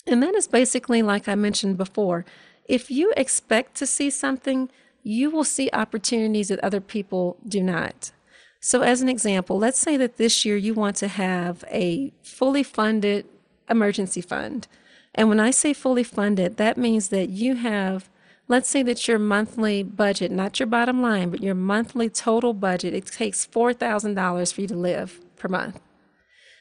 And 0.06 0.22
that 0.22 0.34
is 0.34 0.46
basically, 0.46 1.02
like 1.02 1.28
I 1.28 1.34
mentioned 1.34 1.76
before, 1.76 2.24
if 2.64 2.90
you 2.90 3.12
expect 3.16 3.74
to 3.76 3.86
see 3.86 4.10
something, 4.10 4.70
you 5.02 5.30
will 5.30 5.44
see 5.44 5.68
opportunities 5.72 6.48
that 6.48 6.60
other 6.60 6.80
people 6.80 7.36
do 7.46 7.62
not. 7.62 8.12
So, 8.60 8.82
as 8.82 9.02
an 9.02 9.08
example, 9.08 9.58
let's 9.58 9.78
say 9.78 9.96
that 9.96 10.16
this 10.16 10.44
year 10.44 10.56
you 10.56 10.74
want 10.74 10.96
to 10.96 11.08
have 11.08 11.64
a 11.70 12.12
fully 12.22 12.62
funded 12.62 13.26
emergency 13.68 14.20
fund. 14.20 14.66
And 15.14 15.28
when 15.28 15.38
I 15.38 15.50
say 15.50 15.72
fully 15.72 16.02
funded, 16.02 16.56
that 16.56 16.76
means 16.76 17.08
that 17.08 17.28
you 17.28 17.54
have 17.56 18.08
Let's 18.48 18.68
say 18.68 18.82
that 18.84 19.08
your 19.08 19.18
monthly 19.18 19.82
budget, 19.82 20.30
not 20.30 20.60
your 20.60 20.68
bottom 20.68 21.02
line, 21.02 21.30
but 21.30 21.42
your 21.42 21.54
monthly 21.54 22.08
total 22.08 22.54
budget, 22.54 22.94
it 22.94 23.06
takes 23.06 23.46
$4,000 23.46 24.52
for 24.52 24.60
you 24.60 24.68
to 24.68 24.76
live 24.76 25.20
per 25.36 25.48
month. 25.48 25.80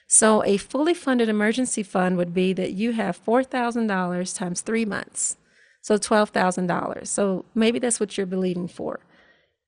So 0.08 0.44
a 0.44 0.58
fully 0.58 0.94
funded 0.94 1.30
emergency 1.30 1.84
fund 1.84 2.18
would 2.18 2.34
be 2.34 2.54
that 2.54 2.74
you 2.74 2.94
have 2.94 3.24
$4,000 3.24 4.38
times 4.38 4.62
three 4.62 4.86
months. 4.86 5.38
So 5.82 5.98
$12,000. 5.98 7.06
So 7.06 7.46
maybe 7.54 7.78
that's 7.78 8.00
what 8.00 8.18
you're 8.18 8.26
believing 8.26 8.68
for. 8.68 9.00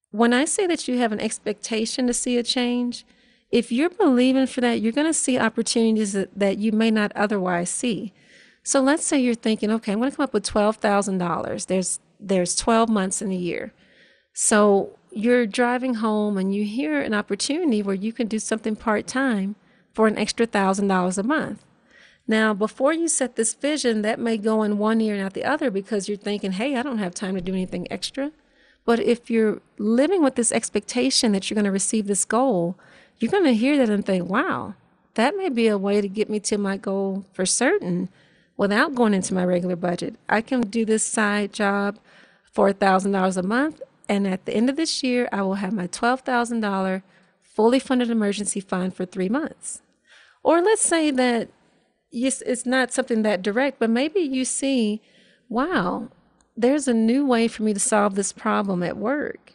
When 0.09 0.33
I 0.33 0.45
say 0.45 0.65
that 0.65 0.87
you 0.87 0.97
have 0.97 1.11
an 1.11 1.19
expectation 1.19 2.07
to 2.07 2.13
see 2.13 2.37
a 2.37 2.43
change, 2.43 3.05
if 3.51 3.71
you're 3.71 3.89
believing 3.89 4.47
for 4.47 4.61
that, 4.61 4.81
you're 4.81 4.91
going 4.91 5.07
to 5.07 5.13
see 5.13 5.37
opportunities 5.37 6.13
that, 6.13 6.37
that 6.37 6.57
you 6.57 6.71
may 6.71 6.89
not 6.89 7.11
otherwise 7.15 7.69
see. 7.69 8.13
So 8.63 8.81
let's 8.81 9.05
say 9.05 9.19
you're 9.19 9.35
thinking, 9.35 9.71
okay, 9.71 9.91
I'm 9.91 9.99
going 9.99 10.09
to 10.09 10.17
come 10.17 10.23
up 10.23 10.33
with 10.33 10.45
$12,000. 10.45 11.67
There's 11.67 11.99
there's 12.19 12.55
12 12.55 12.89
months 12.89 13.21
in 13.21 13.31
a 13.31 13.35
year. 13.35 13.73
So 14.33 14.97
you're 15.11 15.47
driving 15.47 15.95
home 15.95 16.37
and 16.37 16.53
you 16.53 16.63
hear 16.63 17.01
an 17.01 17.13
opportunity 17.13 17.81
where 17.81 17.95
you 17.95 18.13
can 18.13 18.27
do 18.27 18.39
something 18.39 18.75
part 18.75 19.07
time 19.07 19.55
for 19.93 20.07
an 20.07 20.17
extra 20.17 20.45
thousand 20.45 20.87
dollars 20.87 21.17
a 21.17 21.23
month. 21.23 21.63
Now, 22.27 22.53
before 22.53 22.93
you 22.93 23.07
set 23.07 23.35
this 23.35 23.53
vision, 23.53 24.01
that 24.01 24.19
may 24.19 24.37
go 24.37 24.61
in 24.61 24.77
one 24.77 24.99
ear 24.99 25.15
and 25.15 25.23
out 25.23 25.33
the 25.33 25.45
other 25.45 25.71
because 25.71 26.07
you're 26.07 26.17
thinking, 26.17 26.51
hey, 26.51 26.75
I 26.75 26.83
don't 26.83 26.97
have 26.97 27.15
time 27.15 27.35
to 27.35 27.41
do 27.41 27.53
anything 27.53 27.87
extra. 27.89 28.31
But 28.85 28.99
if 28.99 29.29
you're 29.29 29.61
living 29.77 30.23
with 30.23 30.35
this 30.35 30.51
expectation 30.51 31.31
that 31.31 31.49
you're 31.49 31.55
going 31.55 31.65
to 31.65 31.71
receive 31.71 32.07
this 32.07 32.25
goal, 32.25 32.77
you're 33.17 33.31
going 33.31 33.45
to 33.45 33.53
hear 33.53 33.77
that 33.77 33.89
and 33.89 34.05
think, 34.05 34.29
wow, 34.29 34.75
that 35.15 35.35
may 35.35 35.49
be 35.49 35.67
a 35.67 35.77
way 35.77 36.01
to 36.01 36.07
get 36.07 36.29
me 36.29 36.39
to 36.41 36.57
my 36.57 36.77
goal 36.77 37.25
for 37.33 37.45
certain 37.45 38.09
without 38.57 38.95
going 38.95 39.13
into 39.13 39.33
my 39.33 39.45
regular 39.45 39.75
budget. 39.75 40.15
I 40.27 40.41
can 40.41 40.61
do 40.61 40.83
this 40.83 41.03
side 41.03 41.53
job 41.53 41.99
for 42.51 42.73
$1,000 42.73 43.37
a 43.37 43.43
month. 43.43 43.81
And 44.09 44.27
at 44.27 44.45
the 44.45 44.53
end 44.53 44.69
of 44.69 44.75
this 44.75 45.03
year, 45.03 45.29
I 45.31 45.41
will 45.43 45.55
have 45.55 45.73
my 45.73 45.87
$12,000 45.87 47.03
fully 47.41 47.79
funded 47.79 48.09
emergency 48.09 48.59
fund 48.59 48.95
for 48.95 49.05
three 49.05 49.29
months. 49.29 49.81
Or 50.43 50.61
let's 50.61 50.81
say 50.81 51.11
that 51.11 51.49
yes, 52.11 52.41
it's 52.45 52.65
not 52.65 52.93
something 52.93 53.21
that 53.23 53.41
direct, 53.41 53.79
but 53.79 53.89
maybe 53.89 54.19
you 54.19 54.45
see, 54.45 55.01
wow, 55.49 56.09
there's 56.55 56.87
a 56.87 56.93
new 56.93 57.25
way 57.25 57.47
for 57.47 57.63
me 57.63 57.73
to 57.73 57.79
solve 57.79 58.15
this 58.15 58.31
problem 58.31 58.83
at 58.83 58.97
work. 58.97 59.53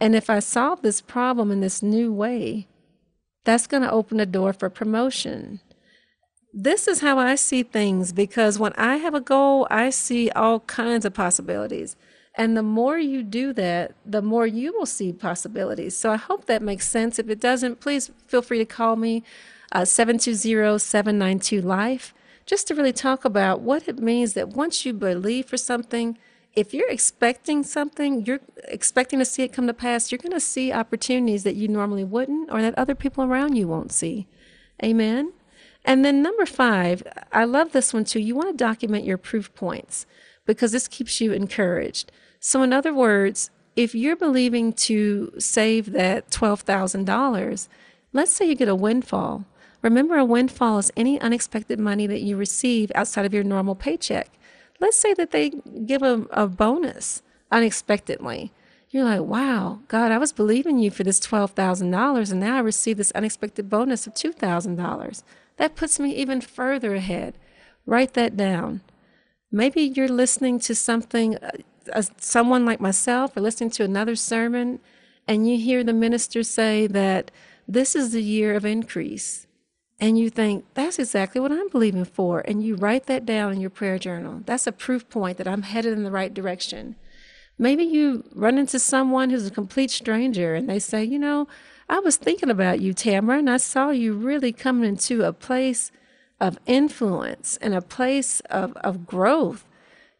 And 0.00 0.14
if 0.14 0.30
I 0.30 0.38
solve 0.38 0.82
this 0.82 1.00
problem 1.00 1.50
in 1.50 1.60
this 1.60 1.82
new 1.82 2.12
way, 2.12 2.66
that's 3.44 3.66
going 3.66 3.82
to 3.82 3.90
open 3.90 4.18
a 4.18 4.26
door 4.26 4.52
for 4.52 4.70
promotion. 4.70 5.60
This 6.52 6.88
is 6.88 7.00
how 7.00 7.16
I 7.18 7.36
see 7.36 7.62
things 7.62 8.12
because 8.12 8.58
when 8.58 8.72
I 8.74 8.96
have 8.96 9.14
a 9.14 9.20
goal, 9.20 9.68
I 9.70 9.90
see 9.90 10.30
all 10.30 10.58
kinds 10.60 11.04
of 11.04 11.14
possibilities. 11.14 11.94
And 12.34 12.56
the 12.56 12.62
more 12.62 12.98
you 12.98 13.22
do 13.22 13.52
that, 13.52 13.92
the 14.04 14.22
more 14.22 14.46
you 14.46 14.72
will 14.72 14.86
see 14.86 15.12
possibilities. 15.12 15.96
So 15.96 16.10
I 16.10 16.16
hope 16.16 16.46
that 16.46 16.62
makes 16.62 16.88
sense. 16.88 17.18
If 17.18 17.28
it 17.28 17.40
doesn't, 17.40 17.80
please 17.80 18.10
feel 18.26 18.40
free 18.42 18.58
to 18.58 18.64
call 18.64 18.96
me 18.96 19.22
uh, 19.72 19.82
720-792-LIFE 19.82 22.14
just 22.46 22.66
to 22.66 22.74
really 22.74 22.92
talk 22.92 23.24
about 23.24 23.60
what 23.60 23.86
it 23.86 24.00
means 24.00 24.32
that 24.34 24.48
once 24.48 24.84
you 24.84 24.92
believe 24.92 25.46
for 25.46 25.56
something, 25.56 26.18
if 26.54 26.74
you're 26.74 26.90
expecting 26.90 27.62
something, 27.62 28.26
you're 28.26 28.40
expecting 28.64 29.20
to 29.20 29.24
see 29.24 29.44
it 29.44 29.52
come 29.52 29.68
to 29.68 29.74
pass, 29.74 30.10
you're 30.10 30.18
going 30.18 30.32
to 30.32 30.40
see 30.40 30.72
opportunities 30.72 31.44
that 31.44 31.54
you 31.54 31.68
normally 31.68 32.02
wouldn't 32.02 32.50
or 32.50 32.60
that 32.60 32.76
other 32.76 32.96
people 32.96 33.22
around 33.22 33.54
you 33.54 33.68
won't 33.68 33.92
see. 33.92 34.26
Amen. 34.82 35.32
And 35.84 36.04
then 36.04 36.22
number 36.22 36.46
five, 36.46 37.02
I 37.32 37.44
love 37.44 37.72
this 37.72 37.92
one 37.94 38.04
too. 38.04 38.20
You 38.20 38.34
want 38.34 38.50
to 38.50 38.64
document 38.64 39.04
your 39.04 39.18
proof 39.18 39.54
points 39.54 40.06
because 40.46 40.72
this 40.72 40.88
keeps 40.88 41.20
you 41.20 41.32
encouraged. 41.32 42.12
So, 42.38 42.62
in 42.62 42.72
other 42.72 42.94
words, 42.94 43.50
if 43.76 43.94
you're 43.94 44.16
believing 44.16 44.72
to 44.74 45.32
save 45.38 45.92
that 45.92 46.30
$12,000, 46.30 47.68
let's 48.12 48.32
say 48.32 48.46
you 48.46 48.54
get 48.54 48.68
a 48.68 48.74
windfall. 48.74 49.44
Remember, 49.82 50.16
a 50.16 50.24
windfall 50.24 50.78
is 50.78 50.92
any 50.96 51.20
unexpected 51.20 51.78
money 51.78 52.06
that 52.06 52.20
you 52.20 52.36
receive 52.36 52.92
outside 52.94 53.24
of 53.24 53.32
your 53.32 53.44
normal 53.44 53.74
paycheck. 53.74 54.30
Let's 54.80 54.96
say 54.96 55.14
that 55.14 55.30
they 55.30 55.50
give 55.86 56.02
a, 56.02 56.26
a 56.30 56.46
bonus 56.46 57.22
unexpectedly. 57.50 58.52
You're 58.90 59.04
like, 59.04 59.20
wow, 59.20 59.80
God, 59.88 60.10
I 60.10 60.18
was 60.18 60.32
believing 60.32 60.78
you 60.78 60.90
for 60.90 61.04
this 61.04 61.20
$12,000 61.20 62.30
and 62.30 62.40
now 62.40 62.56
I 62.56 62.60
receive 62.60 62.96
this 62.96 63.12
unexpected 63.12 63.70
bonus 63.70 64.06
of 64.06 64.14
$2,000. 64.14 65.22
That 65.60 65.76
puts 65.76 66.00
me 66.00 66.16
even 66.16 66.40
further 66.40 66.94
ahead. 66.94 67.34
Write 67.84 68.14
that 68.14 68.34
down. 68.34 68.80
Maybe 69.52 69.82
you're 69.82 70.08
listening 70.08 70.58
to 70.60 70.74
something, 70.74 71.36
uh, 71.36 72.02
someone 72.16 72.64
like 72.64 72.80
myself, 72.80 73.36
or 73.36 73.42
listening 73.42 73.68
to 73.72 73.84
another 73.84 74.16
sermon, 74.16 74.80
and 75.28 75.46
you 75.46 75.58
hear 75.58 75.84
the 75.84 75.92
minister 75.92 76.42
say 76.42 76.86
that 76.86 77.30
this 77.68 77.94
is 77.94 78.12
the 78.12 78.22
year 78.22 78.54
of 78.54 78.64
increase 78.64 79.46
and 80.00 80.18
you 80.18 80.30
think, 80.30 80.64
that's 80.72 80.98
exactly 80.98 81.42
what 81.42 81.52
I'm 81.52 81.68
believing 81.68 82.06
for, 82.06 82.40
and 82.48 82.64
you 82.64 82.74
write 82.74 83.04
that 83.04 83.26
down 83.26 83.52
in 83.52 83.60
your 83.60 83.68
prayer 83.68 83.98
journal. 83.98 84.40
That's 84.46 84.66
a 84.66 84.72
proof 84.72 85.10
point 85.10 85.36
that 85.36 85.46
I'm 85.46 85.60
headed 85.60 85.92
in 85.92 86.04
the 86.04 86.10
right 86.10 86.32
direction. 86.32 86.96
Maybe 87.58 87.84
you 87.84 88.24
run 88.34 88.56
into 88.56 88.78
someone 88.78 89.28
who's 89.28 89.46
a 89.46 89.50
complete 89.50 89.90
stranger 89.90 90.54
and 90.54 90.70
they 90.70 90.78
say, 90.78 91.04
you 91.04 91.18
know, 91.18 91.48
I 91.90 91.98
was 91.98 92.16
thinking 92.16 92.50
about 92.50 92.80
you, 92.80 92.94
Tamara, 92.94 93.40
and 93.40 93.50
I 93.50 93.56
saw 93.56 93.90
you 93.90 94.12
really 94.12 94.52
coming 94.52 94.88
into 94.88 95.24
a 95.24 95.32
place 95.32 95.90
of 96.40 96.56
influence 96.64 97.58
and 97.60 97.74
a 97.74 97.82
place 97.82 98.38
of, 98.48 98.76
of 98.76 99.08
growth. 99.08 99.66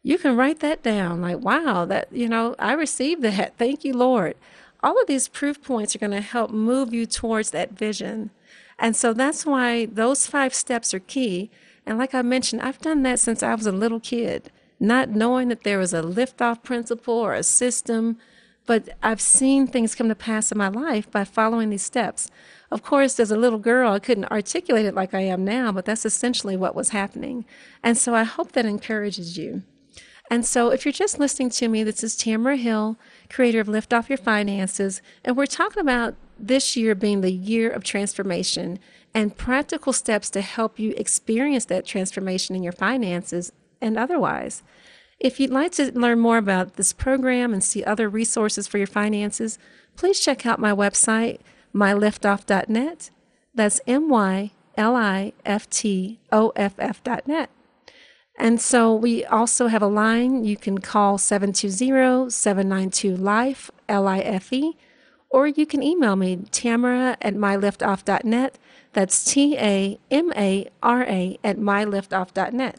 You 0.02 0.18
can 0.18 0.36
write 0.36 0.58
that 0.60 0.82
down 0.82 1.20
like, 1.20 1.38
wow, 1.38 1.84
that, 1.84 2.08
you 2.10 2.28
know, 2.28 2.56
I 2.58 2.72
received 2.72 3.22
that. 3.22 3.56
Thank 3.58 3.84
you, 3.84 3.94
Lord. 3.94 4.34
All 4.82 5.00
of 5.00 5.06
these 5.06 5.28
proof 5.28 5.62
points 5.62 5.94
are 5.94 6.00
going 6.00 6.10
to 6.10 6.20
help 6.20 6.50
move 6.50 6.92
you 6.92 7.06
towards 7.06 7.52
that 7.52 7.70
vision. 7.70 8.30
And 8.76 8.96
so 8.96 9.12
that's 9.12 9.46
why 9.46 9.86
those 9.86 10.26
five 10.26 10.52
steps 10.52 10.92
are 10.92 10.98
key. 10.98 11.52
And 11.86 11.98
like 11.98 12.16
I 12.16 12.22
mentioned, 12.22 12.62
I've 12.62 12.80
done 12.80 13.04
that 13.04 13.20
since 13.20 13.44
I 13.44 13.54
was 13.54 13.66
a 13.66 13.72
little 13.72 14.00
kid, 14.00 14.50
not 14.80 15.10
knowing 15.10 15.46
that 15.50 15.62
there 15.62 15.78
was 15.78 15.94
a 15.94 16.02
liftoff 16.02 16.64
principle 16.64 17.14
or 17.14 17.32
a 17.32 17.44
system, 17.44 18.18
but 18.70 18.88
I've 19.02 19.20
seen 19.20 19.66
things 19.66 19.96
come 19.96 20.08
to 20.10 20.14
pass 20.14 20.52
in 20.52 20.58
my 20.58 20.68
life 20.68 21.10
by 21.10 21.24
following 21.24 21.70
these 21.70 21.82
steps. 21.82 22.30
Of 22.70 22.84
course, 22.84 23.18
as 23.18 23.32
a 23.32 23.36
little 23.36 23.58
girl, 23.58 23.90
I 23.90 23.98
couldn't 23.98 24.30
articulate 24.30 24.86
it 24.86 24.94
like 24.94 25.12
I 25.12 25.22
am 25.22 25.44
now, 25.44 25.72
but 25.72 25.86
that's 25.86 26.06
essentially 26.06 26.56
what 26.56 26.76
was 26.76 26.90
happening. 26.90 27.46
And 27.82 27.98
so 27.98 28.14
I 28.14 28.22
hope 28.22 28.52
that 28.52 28.66
encourages 28.66 29.36
you. 29.36 29.64
And 30.30 30.46
so, 30.46 30.70
if 30.70 30.84
you're 30.84 30.92
just 30.92 31.18
listening 31.18 31.50
to 31.50 31.66
me, 31.66 31.82
this 31.82 32.04
is 32.04 32.14
Tamara 32.14 32.54
Hill, 32.54 32.96
creator 33.28 33.58
of 33.58 33.66
Lift 33.66 33.92
Off 33.92 34.08
Your 34.08 34.18
Finances, 34.18 35.02
and 35.24 35.36
we're 35.36 35.46
talking 35.46 35.80
about 35.80 36.14
this 36.38 36.76
year 36.76 36.94
being 36.94 37.22
the 37.22 37.32
year 37.32 37.68
of 37.68 37.82
transformation 37.82 38.78
and 39.12 39.36
practical 39.36 39.92
steps 39.92 40.30
to 40.30 40.42
help 40.42 40.78
you 40.78 40.94
experience 40.96 41.64
that 41.64 41.86
transformation 41.86 42.54
in 42.54 42.62
your 42.62 42.72
finances 42.72 43.50
and 43.80 43.98
otherwise. 43.98 44.62
If 45.20 45.38
you'd 45.38 45.50
like 45.50 45.72
to 45.72 45.92
learn 45.92 46.18
more 46.18 46.38
about 46.38 46.76
this 46.76 46.94
program 46.94 47.52
and 47.52 47.62
see 47.62 47.84
other 47.84 48.08
resources 48.08 48.66
for 48.66 48.78
your 48.78 48.86
finances, 48.86 49.58
please 49.94 50.18
check 50.18 50.46
out 50.46 50.58
my 50.58 50.72
website, 50.72 51.40
myliftoff.net. 51.74 53.10
That's 53.54 53.80
M 53.86 54.08
Y 54.08 54.50
L 54.78 54.96
I 54.96 55.34
F 55.44 55.68
T 55.68 56.20
O 56.32 56.52
F 56.56 56.74
F.net. 56.78 57.50
And 58.38 58.58
so 58.58 58.94
we 58.94 59.22
also 59.26 59.66
have 59.66 59.82
a 59.82 59.86
line 59.86 60.44
you 60.44 60.56
can 60.56 60.78
call 60.78 61.18
720 61.18 62.30
792 62.30 63.14
LIFE, 63.14 63.70
L 63.90 64.08
I 64.08 64.20
F 64.20 64.50
E, 64.54 64.78
or 65.28 65.46
you 65.46 65.66
can 65.66 65.82
email 65.82 66.16
me, 66.16 66.36
tamara 66.50 67.18
at 67.20 67.34
myliftoff.net. 67.34 68.58
That's 68.94 69.24
T 69.30 69.58
A 69.58 69.98
M 70.10 70.32
A 70.34 70.70
R 70.82 71.02
A 71.02 71.38
at 71.44 71.58
myliftoff.net. 71.58 72.76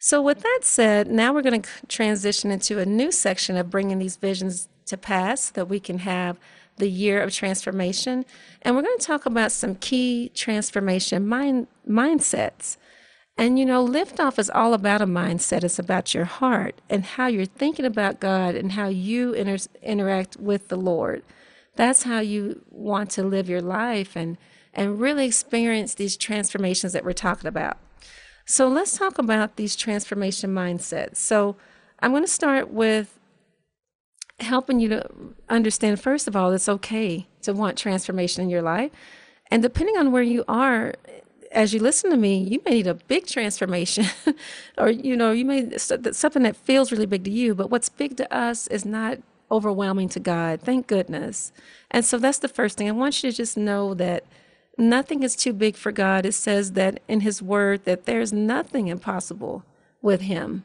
So, 0.00 0.20
with 0.20 0.40
that 0.40 0.60
said, 0.62 1.08
now 1.08 1.32
we're 1.32 1.42
going 1.42 1.62
to 1.62 1.68
transition 1.86 2.50
into 2.50 2.80
a 2.80 2.86
new 2.86 3.12
section 3.12 3.56
of 3.56 3.70
bringing 3.70 3.98
these 3.98 4.16
visions 4.16 4.68
to 4.86 4.96
pass 4.96 5.50
that 5.50 5.68
we 5.68 5.78
can 5.78 5.98
have 5.98 6.38
the 6.78 6.90
year 6.90 7.20
of 7.20 7.32
transformation. 7.32 8.24
And 8.62 8.74
we're 8.74 8.82
going 8.82 8.98
to 8.98 9.06
talk 9.06 9.26
about 9.26 9.52
some 9.52 9.76
key 9.76 10.32
transformation 10.34 11.28
mind, 11.28 11.68
mindsets 11.88 12.78
and 13.40 13.58
you 13.58 13.64
know, 13.64 13.86
liftoff 13.86 14.38
is 14.38 14.50
all 14.50 14.74
about 14.74 15.00
a 15.00 15.06
mindset. 15.06 15.64
It's 15.64 15.78
about 15.78 16.12
your 16.12 16.26
heart 16.26 16.78
and 16.90 17.06
how 17.06 17.26
you're 17.26 17.46
thinking 17.46 17.86
about 17.86 18.20
God 18.20 18.54
and 18.54 18.72
how 18.72 18.88
you 18.88 19.32
inter- 19.32 19.66
interact 19.82 20.36
with 20.36 20.68
the 20.68 20.76
Lord. 20.76 21.22
That's 21.74 22.02
how 22.02 22.20
you 22.20 22.62
want 22.68 23.08
to 23.12 23.22
live 23.22 23.48
your 23.48 23.62
life 23.62 24.14
and 24.14 24.36
and 24.74 25.00
really 25.00 25.24
experience 25.24 25.94
these 25.94 26.18
transformations 26.18 26.92
that 26.92 27.02
we're 27.02 27.14
talking 27.14 27.48
about. 27.48 27.78
So 28.50 28.66
let's 28.66 28.98
talk 28.98 29.18
about 29.18 29.54
these 29.54 29.76
transformation 29.76 30.52
mindsets. 30.52 31.18
So 31.18 31.54
I'm 32.00 32.10
going 32.10 32.24
to 32.24 32.28
start 32.28 32.68
with 32.68 33.16
helping 34.40 34.80
you 34.80 34.88
to 34.88 35.08
understand 35.48 36.00
first 36.00 36.26
of 36.26 36.34
all 36.34 36.50
it's 36.50 36.68
okay 36.68 37.28
to 37.42 37.52
want 37.52 37.78
transformation 37.78 38.42
in 38.42 38.50
your 38.50 38.62
life. 38.62 38.90
And 39.52 39.62
depending 39.62 39.96
on 39.96 40.10
where 40.10 40.24
you 40.24 40.44
are 40.48 40.94
as 41.52 41.72
you 41.72 41.78
listen 41.78 42.10
to 42.10 42.16
me, 42.16 42.38
you 42.42 42.60
may 42.64 42.72
need 42.72 42.88
a 42.88 42.94
big 42.94 43.28
transformation, 43.28 44.06
or 44.78 44.90
you 44.90 45.16
know, 45.16 45.30
you 45.30 45.44
may 45.44 45.78
something 45.78 46.42
that 46.42 46.56
feels 46.56 46.90
really 46.90 47.06
big 47.06 47.22
to 47.24 47.30
you. 47.30 47.54
But 47.54 47.70
what's 47.70 47.88
big 47.88 48.16
to 48.16 48.34
us 48.34 48.66
is 48.66 48.84
not 48.84 49.18
overwhelming 49.48 50.08
to 50.08 50.18
God. 50.18 50.60
Thank 50.60 50.88
goodness. 50.88 51.52
And 51.88 52.04
so 52.04 52.18
that's 52.18 52.38
the 52.38 52.48
first 52.48 52.78
thing. 52.78 52.88
I 52.88 52.92
want 52.92 53.22
you 53.22 53.30
to 53.30 53.36
just 53.36 53.56
know 53.56 53.94
that 53.94 54.24
nothing 54.80 55.22
is 55.22 55.36
too 55.36 55.52
big 55.52 55.76
for 55.76 55.92
God. 55.92 56.26
It 56.26 56.32
says 56.32 56.72
that 56.72 57.00
in 57.08 57.20
His 57.20 57.42
Word 57.42 57.84
that 57.84 58.06
there's 58.06 58.32
nothing 58.32 58.88
impossible 58.88 59.64
with 60.02 60.22
Him. 60.22 60.64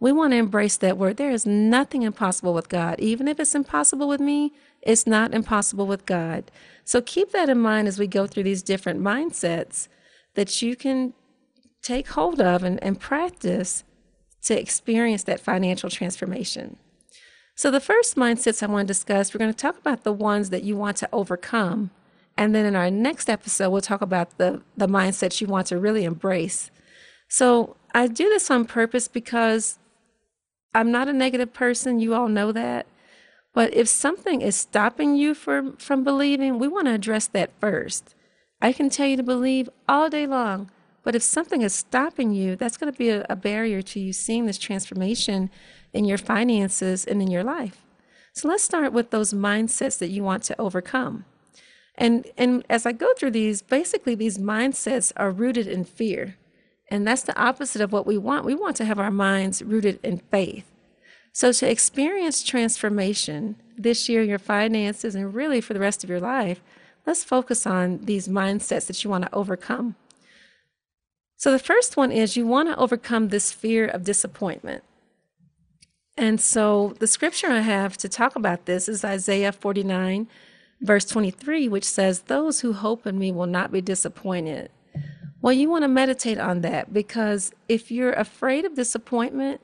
We 0.00 0.12
want 0.12 0.32
to 0.32 0.38
embrace 0.38 0.78
that 0.78 0.96
word. 0.96 1.18
There 1.18 1.30
is 1.30 1.44
nothing 1.44 2.02
impossible 2.02 2.54
with 2.54 2.70
God. 2.70 2.98
Even 3.00 3.28
if 3.28 3.38
it's 3.38 3.54
impossible 3.54 4.08
with 4.08 4.20
me, 4.20 4.54
it's 4.80 5.06
not 5.06 5.34
impossible 5.34 5.86
with 5.86 6.06
God. 6.06 6.50
So 6.84 7.02
keep 7.02 7.32
that 7.32 7.50
in 7.50 7.58
mind 7.58 7.86
as 7.86 7.98
we 7.98 8.06
go 8.06 8.26
through 8.26 8.44
these 8.44 8.62
different 8.62 9.00
mindsets 9.00 9.88
that 10.34 10.62
you 10.62 10.74
can 10.74 11.12
take 11.82 12.08
hold 12.08 12.40
of 12.40 12.62
and, 12.62 12.82
and 12.82 12.98
practice 12.98 13.84
to 14.42 14.58
experience 14.58 15.24
that 15.24 15.40
financial 15.40 15.90
transformation. 15.90 16.76
So, 17.54 17.70
the 17.70 17.80
first 17.80 18.16
mindsets 18.16 18.62
I 18.62 18.66
want 18.66 18.88
to 18.88 18.94
discuss, 18.94 19.34
we're 19.34 19.38
going 19.38 19.52
to 19.52 19.56
talk 19.56 19.76
about 19.76 20.02
the 20.02 20.14
ones 20.14 20.48
that 20.48 20.62
you 20.62 20.76
want 20.76 20.96
to 20.98 21.08
overcome. 21.12 21.90
And 22.36 22.54
then 22.54 22.64
in 22.64 22.74
our 22.74 22.90
next 22.90 23.28
episode, 23.28 23.70
we'll 23.70 23.80
talk 23.80 24.00
about 24.00 24.38
the, 24.38 24.62
the 24.76 24.88
mindsets 24.88 25.40
you 25.40 25.46
want 25.46 25.66
to 25.68 25.78
really 25.78 26.04
embrace. 26.04 26.70
So, 27.28 27.76
I 27.94 28.06
do 28.06 28.28
this 28.28 28.50
on 28.50 28.66
purpose 28.66 29.08
because 29.08 29.78
I'm 30.74 30.92
not 30.92 31.08
a 31.08 31.12
negative 31.12 31.52
person. 31.52 31.98
You 31.98 32.14
all 32.14 32.28
know 32.28 32.52
that. 32.52 32.86
But 33.52 33.74
if 33.74 33.88
something 33.88 34.42
is 34.42 34.54
stopping 34.54 35.16
you 35.16 35.34
from, 35.34 35.76
from 35.76 36.04
believing, 36.04 36.58
we 36.58 36.68
want 36.68 36.86
to 36.86 36.94
address 36.94 37.26
that 37.28 37.50
first. 37.60 38.14
I 38.62 38.72
can 38.72 38.90
tell 38.90 39.06
you 39.06 39.16
to 39.16 39.22
believe 39.22 39.68
all 39.88 40.08
day 40.08 40.26
long, 40.26 40.70
but 41.02 41.16
if 41.16 41.22
something 41.22 41.62
is 41.62 41.74
stopping 41.74 42.32
you, 42.32 42.56
that's 42.56 42.76
going 42.76 42.92
to 42.92 42.98
be 42.98 43.08
a, 43.08 43.26
a 43.28 43.34
barrier 43.34 43.82
to 43.82 43.98
you 43.98 44.12
seeing 44.12 44.46
this 44.46 44.58
transformation 44.58 45.50
in 45.92 46.04
your 46.04 46.18
finances 46.18 47.04
and 47.04 47.20
in 47.20 47.30
your 47.30 47.42
life. 47.42 47.84
So 48.34 48.48
let's 48.48 48.62
start 48.62 48.92
with 48.92 49.10
those 49.10 49.32
mindsets 49.32 49.98
that 49.98 50.10
you 50.10 50.22
want 50.22 50.44
to 50.44 50.60
overcome. 50.60 51.24
And 51.96 52.26
and 52.36 52.64
as 52.70 52.86
I 52.86 52.92
go 52.92 53.12
through 53.14 53.32
these, 53.32 53.62
basically 53.62 54.14
these 54.14 54.38
mindsets 54.38 55.12
are 55.16 55.30
rooted 55.30 55.66
in 55.66 55.84
fear. 55.84 56.36
And 56.90 57.06
that's 57.06 57.22
the 57.22 57.40
opposite 57.40 57.80
of 57.80 57.92
what 57.92 58.06
we 58.06 58.18
want. 58.18 58.44
We 58.44 58.54
want 58.54 58.76
to 58.76 58.84
have 58.84 58.98
our 58.98 59.12
minds 59.12 59.62
rooted 59.62 60.00
in 60.02 60.18
faith. 60.18 60.66
So, 61.32 61.52
to 61.52 61.70
experience 61.70 62.42
transformation 62.42 63.56
this 63.78 64.08
year, 64.08 64.22
in 64.22 64.28
your 64.28 64.38
finances, 64.38 65.14
and 65.14 65.32
really 65.32 65.60
for 65.60 65.74
the 65.74 65.80
rest 65.80 66.02
of 66.02 66.10
your 66.10 66.20
life, 66.20 66.60
let's 67.06 67.22
focus 67.22 67.66
on 67.66 67.98
these 67.98 68.26
mindsets 68.26 68.86
that 68.88 69.04
you 69.04 69.10
want 69.10 69.24
to 69.24 69.34
overcome. 69.34 69.94
So, 71.36 71.52
the 71.52 71.60
first 71.60 71.96
one 71.96 72.10
is 72.10 72.36
you 72.36 72.46
want 72.46 72.68
to 72.68 72.76
overcome 72.76 73.28
this 73.28 73.52
fear 73.52 73.86
of 73.86 74.02
disappointment. 74.02 74.82
And 76.16 76.40
so, 76.40 76.94
the 76.98 77.06
scripture 77.06 77.46
I 77.46 77.60
have 77.60 77.96
to 77.98 78.08
talk 78.08 78.34
about 78.34 78.66
this 78.66 78.88
is 78.88 79.04
Isaiah 79.04 79.52
49, 79.52 80.26
verse 80.80 81.04
23, 81.04 81.68
which 81.68 81.84
says, 81.84 82.22
Those 82.22 82.60
who 82.60 82.72
hope 82.72 83.06
in 83.06 83.18
me 83.18 83.32
will 83.32 83.46
not 83.46 83.72
be 83.72 83.80
disappointed. 83.80 84.70
Well, 85.42 85.52
you 85.52 85.70
want 85.70 85.84
to 85.84 85.88
meditate 85.88 86.38
on 86.38 86.60
that 86.60 86.92
because 86.92 87.52
if 87.68 87.90
you're 87.90 88.12
afraid 88.12 88.64
of 88.64 88.74
disappointment, 88.74 89.60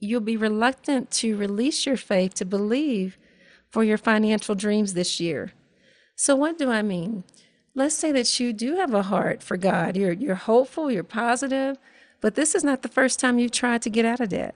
you'll 0.00 0.20
be 0.20 0.36
reluctant 0.36 1.10
to 1.12 1.36
release 1.36 1.86
your 1.86 1.96
faith 1.96 2.34
to 2.34 2.44
believe 2.44 3.16
for 3.68 3.84
your 3.84 3.98
financial 3.98 4.54
dreams 4.54 4.94
this 4.94 5.20
year. 5.20 5.52
So, 6.16 6.34
what 6.34 6.58
do 6.58 6.70
I 6.70 6.82
mean? 6.82 7.24
Let's 7.74 7.94
say 7.94 8.10
that 8.12 8.40
you 8.40 8.52
do 8.52 8.76
have 8.76 8.92
a 8.92 9.04
heart 9.04 9.42
for 9.42 9.56
God. 9.56 9.96
You're, 9.96 10.12
you're 10.12 10.34
hopeful, 10.34 10.90
you're 10.90 11.04
positive, 11.04 11.78
but 12.20 12.34
this 12.34 12.54
is 12.54 12.64
not 12.64 12.82
the 12.82 12.88
first 12.88 13.20
time 13.20 13.38
you've 13.38 13.52
tried 13.52 13.82
to 13.82 13.90
get 13.90 14.04
out 14.04 14.20
of 14.20 14.30
debt. 14.30 14.54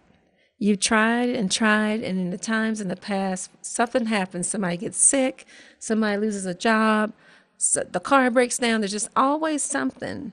You've 0.65 0.81
tried 0.81 1.29
and 1.29 1.53
tried, 1.53 2.03
and 2.03 2.19
in 2.19 2.31
the 2.31 2.39
times 2.39 2.81
in 2.81 2.89
the 2.89 2.97
past, 2.97 3.51
something 3.61 4.07
happens. 4.07 4.49
Somebody 4.49 4.79
gets 4.79 4.97
sick, 4.97 5.45
somebody 5.79 6.17
loses 6.17 6.47
a 6.47 6.55
job, 6.55 7.13
so 7.59 7.83
the 7.83 8.01
car 8.01 8.31
breaks 8.31 8.57
down. 8.57 8.81
There's 8.81 8.93
just 8.93 9.11
always 9.15 9.63
something. 9.63 10.33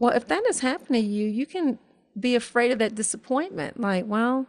Well, 0.00 0.10
if 0.16 0.26
that 0.26 0.42
has 0.46 0.58
happened 0.62 0.96
to 0.96 0.98
you, 0.98 1.28
you 1.28 1.46
can 1.46 1.78
be 2.18 2.34
afraid 2.34 2.72
of 2.72 2.80
that 2.80 2.96
disappointment. 2.96 3.78
Like, 3.78 4.04
well, 4.04 4.48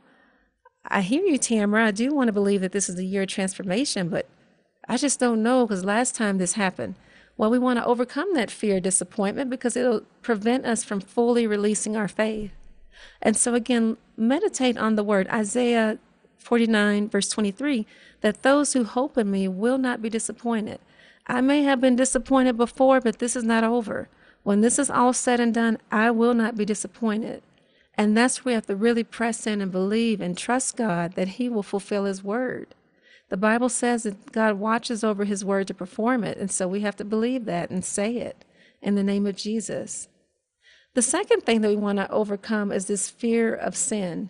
I 0.88 1.02
hear 1.02 1.24
you, 1.24 1.38
Tamara. 1.38 1.86
I 1.86 1.92
do 1.92 2.12
want 2.12 2.30
to 2.30 2.34
believe 2.34 2.62
that 2.62 2.72
this 2.72 2.90
is 2.90 2.98
a 2.98 3.06
year 3.06 3.22
of 3.22 3.28
transformation, 3.28 4.10
but 4.10 4.26
I 4.90 4.98
just 4.98 5.20
don't 5.20 5.44
know 5.44 5.68
because 5.68 5.86
last 5.86 6.16
time 6.16 6.40
this 6.40 6.54
happened. 6.54 6.96
Well, 7.38 7.52
we 7.52 7.60
want 7.60 7.78
to 7.78 7.86
overcome 7.86 8.34
that 8.34 8.50
fear 8.50 8.78
of 8.78 8.84
disappointment 8.84 9.52
because 9.52 9.78
it'll 9.78 10.06
prevent 10.24 10.66
us 10.66 10.84
from 10.84 11.02
fully 11.02 11.46
releasing 11.46 11.96
our 11.96 12.08
faith. 12.08 12.50
And 13.22 13.38
so, 13.38 13.54
again, 13.54 13.98
meditate 14.18 14.78
on 14.78 14.96
the 14.96 15.04
word 15.04 15.28
Isaiah 15.30 15.98
49, 16.38 17.10
verse 17.10 17.30
23 17.30 17.86
that 18.22 18.42
those 18.42 18.74
who 18.74 18.86
hope 18.86 19.18
in 19.18 19.30
me 19.30 19.48
will 19.48 19.78
not 19.78 20.02
be 20.02 20.10
disappointed. 20.10 20.80
I 21.28 21.42
may 21.42 21.64
have 21.64 21.82
been 21.82 21.96
disappointed 21.96 22.58
before, 22.58 23.02
but 23.02 23.20
this 23.20 23.36
is 23.36 23.44
not 23.44 23.64
over. 23.64 24.10
When 24.44 24.62
this 24.62 24.80
is 24.80 24.90
all 24.90 25.14
said 25.14 25.40
and 25.40 25.54
done, 25.54 25.78
I 25.92 26.12
will 26.12 26.34
not 26.34 26.56
be 26.56 26.66
disappointed. 26.66 27.44
And 27.96 28.18
that's 28.18 28.44
where 28.44 28.52
we 28.52 28.56
have 28.56 28.66
to 28.68 28.76
really 28.76 29.04
press 29.04 29.46
in 29.46 29.62
and 29.62 29.72
believe 29.72 30.20
and 30.20 30.38
trust 30.38 30.78
God 30.78 31.14
that 31.14 31.30
He 31.30 31.50
will 31.50 31.64
fulfill 31.64 32.06
His 32.06 32.24
word. 32.24 32.76
The 33.30 33.38
Bible 33.38 33.70
says 33.70 34.04
that 34.04 34.32
God 34.32 34.56
watches 34.56 35.04
over 35.04 35.26
His 35.26 35.46
word 35.46 35.68
to 35.68 35.74
perform 35.74 36.24
it. 36.24 36.38
And 36.38 36.52
so 36.52 36.68
we 36.68 36.82
have 36.82 36.96
to 36.98 37.06
believe 37.06 37.46
that 37.46 37.70
and 37.70 37.84
say 37.84 38.18
it 38.18 38.46
in 38.82 38.96
the 38.96 39.04
name 39.04 39.26
of 39.26 39.36
Jesus. 39.36 40.08
The 40.94 41.02
second 41.02 41.42
thing 41.42 41.62
that 41.62 41.70
we 41.70 41.76
want 41.76 41.98
to 41.98 42.12
overcome 42.12 42.72
is 42.72 42.86
this 42.86 43.10
fear 43.10 43.54
of 43.54 43.76
sin. 43.76 44.30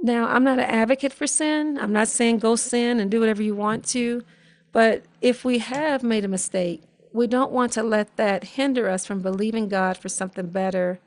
Now, 0.00 0.26
I'm 0.26 0.44
not 0.44 0.58
an 0.58 0.64
advocate 0.64 1.12
for 1.12 1.26
sin. 1.26 1.78
I'm 1.78 1.92
not 1.92 2.08
saying 2.08 2.38
go 2.38 2.56
sin 2.56 3.00
and 3.00 3.10
do 3.10 3.20
whatever 3.20 3.42
you 3.42 3.54
want 3.54 3.84
to. 3.88 4.24
But 4.72 5.04
if 5.20 5.44
we 5.44 5.58
have 5.58 6.02
made 6.02 6.24
a 6.24 6.28
mistake, 6.28 6.82
we 7.12 7.26
don't 7.26 7.52
want 7.52 7.72
to 7.72 7.82
let 7.82 8.16
that 8.16 8.44
hinder 8.44 8.88
us 8.90 9.06
from 9.06 9.22
believing 9.22 9.68
God 9.68 9.96
for 9.96 10.08
something 10.08 10.48
better 10.48 10.98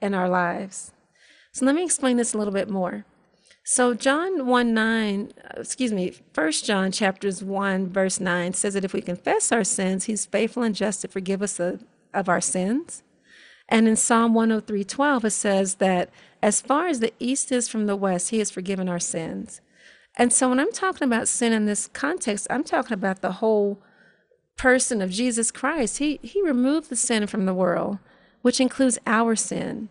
in 0.00 0.14
our 0.14 0.28
lives. 0.28 0.92
So 1.52 1.64
let 1.64 1.74
me 1.74 1.84
explain 1.84 2.18
this 2.18 2.34
a 2.34 2.38
little 2.38 2.52
bit 2.52 2.70
more. 2.70 3.04
So 3.64 3.94
John 3.94 4.46
1 4.46 4.74
9, 4.74 5.32
excuse 5.56 5.92
me, 5.92 6.14
First 6.32 6.64
John 6.64 6.92
chapters 6.92 7.42
1, 7.42 7.88
verse 7.88 8.20
9 8.20 8.52
says 8.52 8.74
that 8.74 8.84
if 8.84 8.92
we 8.92 9.00
confess 9.00 9.50
our 9.50 9.64
sins, 9.64 10.04
he's 10.04 10.24
faithful 10.24 10.62
and 10.62 10.74
just 10.74 11.00
to 11.00 11.08
forgive 11.08 11.42
us 11.42 11.58
of, 11.58 11.82
of 12.14 12.28
our 12.28 12.40
sins. 12.40 13.02
And 13.68 13.88
in 13.88 13.96
Psalm 13.96 14.34
103 14.34 14.84
12, 14.84 15.24
it 15.24 15.30
says 15.30 15.74
that 15.76 16.10
as 16.42 16.60
far 16.60 16.86
as 16.86 17.00
the 17.00 17.12
east 17.18 17.50
is 17.50 17.68
from 17.68 17.86
the 17.86 17.96
west, 17.96 18.30
he 18.30 18.38
has 18.38 18.50
forgiven 18.50 18.88
our 18.88 19.00
sins. 19.00 19.60
And 20.16 20.32
so 20.32 20.48
when 20.48 20.60
I'm 20.60 20.72
talking 20.72 21.06
about 21.06 21.28
sin 21.28 21.52
in 21.52 21.66
this 21.66 21.88
context, 21.88 22.46
I'm 22.48 22.64
talking 22.64 22.94
about 22.94 23.20
the 23.20 23.32
whole 23.32 23.78
person 24.56 25.02
of 25.02 25.10
Jesus 25.10 25.50
Christ. 25.50 25.98
He, 25.98 26.18
he 26.22 26.42
removed 26.42 26.88
the 26.88 26.96
sin 26.96 27.26
from 27.26 27.44
the 27.44 27.54
world, 27.54 27.98
which 28.42 28.60
includes 28.60 28.98
our 29.06 29.36
sin. 29.36 29.90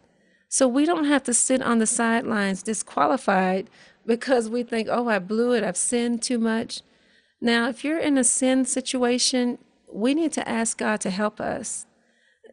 So 0.50 0.68
we 0.68 0.86
don't 0.86 1.06
have 1.06 1.24
to 1.24 1.34
sit 1.34 1.62
on 1.62 1.80
the 1.80 1.86
sidelines 1.86 2.64
disqualified 2.64 3.70
because 4.06 4.50
we 4.50 4.64
think, 4.64 4.88
oh, 4.90 5.08
I 5.08 5.20
blew 5.20 5.54
it, 5.54 5.64
I've 5.64 5.78
sinned 5.78 6.24
too 6.24 6.40
much. 6.40 6.82
Now, 7.42 7.70
if 7.70 7.84
you're 7.84 8.00
in 8.00 8.18
a 8.18 8.24
sin 8.24 8.66
situation, 8.66 9.58
we 9.92 10.14
need 10.14 10.32
to 10.34 10.48
ask 10.48 10.78
God 10.78 11.02
to 11.02 11.10
help 11.10 11.40
us. 11.40 11.86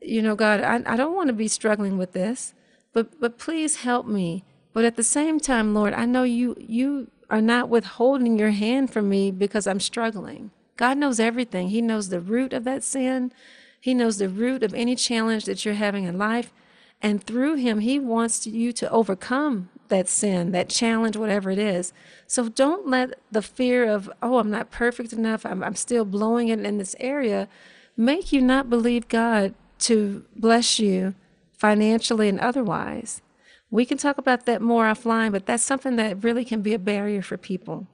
You 0.05 0.23
know, 0.23 0.35
God, 0.35 0.61
I, 0.61 0.83
I 0.87 0.97
don't 0.97 1.15
want 1.15 1.29
to 1.29 1.33
be 1.35 1.49
struggling 1.49 1.99
with 1.99 2.13
this, 2.13 2.55
but 2.93 3.21
but 3.21 3.39
please 3.39 3.77
help 3.77 4.07
me. 4.07 4.45
But 4.73 4.85
at 4.85 4.97
the 4.97 5.03
same 5.03 5.39
time, 5.39 5.75
Lord, 5.75 5.95
I 5.95 6.05
know 6.07 6.23
you 6.23 6.57
you 6.59 7.11
are 7.31 7.41
not 7.41 7.69
withholding 7.69 8.39
your 8.39 8.51
hand 8.51 8.93
from 8.93 9.09
me 9.09 9.31
because 9.31 9.67
I'm 9.67 9.81
struggling. 9.81 10.51
God 10.77 10.99
knows 10.99 11.21
everything. 11.21 11.69
He 11.69 11.81
knows 11.81 12.09
the 12.09 12.21
root 12.21 12.53
of 12.53 12.65
that 12.65 12.83
sin. 12.83 13.33
He 13.81 13.95
knows 13.95 14.19
the 14.19 14.29
root 14.29 14.63
of 14.63 14.75
any 14.75 14.95
challenge 14.95 15.45
that 15.47 15.65
you're 15.65 15.75
having 15.75 16.05
in 16.05 16.19
life. 16.19 16.53
And 17.01 17.23
through 17.23 17.57
him, 17.57 17.81
he 17.81 17.99
wants 17.99 18.47
you 18.47 18.73
to 18.75 18.91
overcome 18.91 19.71
that 19.89 20.09
sin, 20.09 20.53
that 20.53 20.69
challenge, 20.69 21.17
whatever 21.17 21.51
it 21.51 21.59
is. 21.59 21.93
So 22.27 22.49
don't 22.49 22.87
let 22.87 23.19
the 23.31 23.43
fear 23.43 23.85
of, 23.89 24.11
oh, 24.23 24.39
I'm 24.39 24.51
not 24.51 24.71
perfect 24.71 25.13
enough, 25.13 25.45
I'm, 25.45 25.63
I'm 25.65 25.75
still 25.75 26.05
blowing 26.05 26.49
it 26.49 26.61
in 26.61 26.79
this 26.79 26.95
area, 27.01 27.49
make 27.97 28.33
you 28.33 28.41
not 28.41 28.71
believe 28.71 29.09
God 29.09 29.55
to 29.83 30.25
bless 30.37 30.79
you 30.79 31.15
financially 31.53 32.29
and 32.29 32.41
otherwise. 32.41 33.23
We 33.71 33.85
can 33.87 33.99
talk 33.99 34.19
about 34.19 34.47
that 34.47 34.61
more 34.61 34.85
offline, 34.85 35.33
but 35.33 35.47
that's 35.47 35.63
something 35.63 35.97
that 35.97 36.23
really 36.23 36.45
can 36.45 36.61
be 36.61 36.75
a 36.75 36.79
barrier 36.79 37.23
for 37.23 37.37
people. 37.37 37.87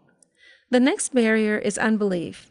The 0.70 0.80
next 0.80 1.14
barrier 1.14 1.56
is 1.58 1.78
unbelief. 1.78 2.50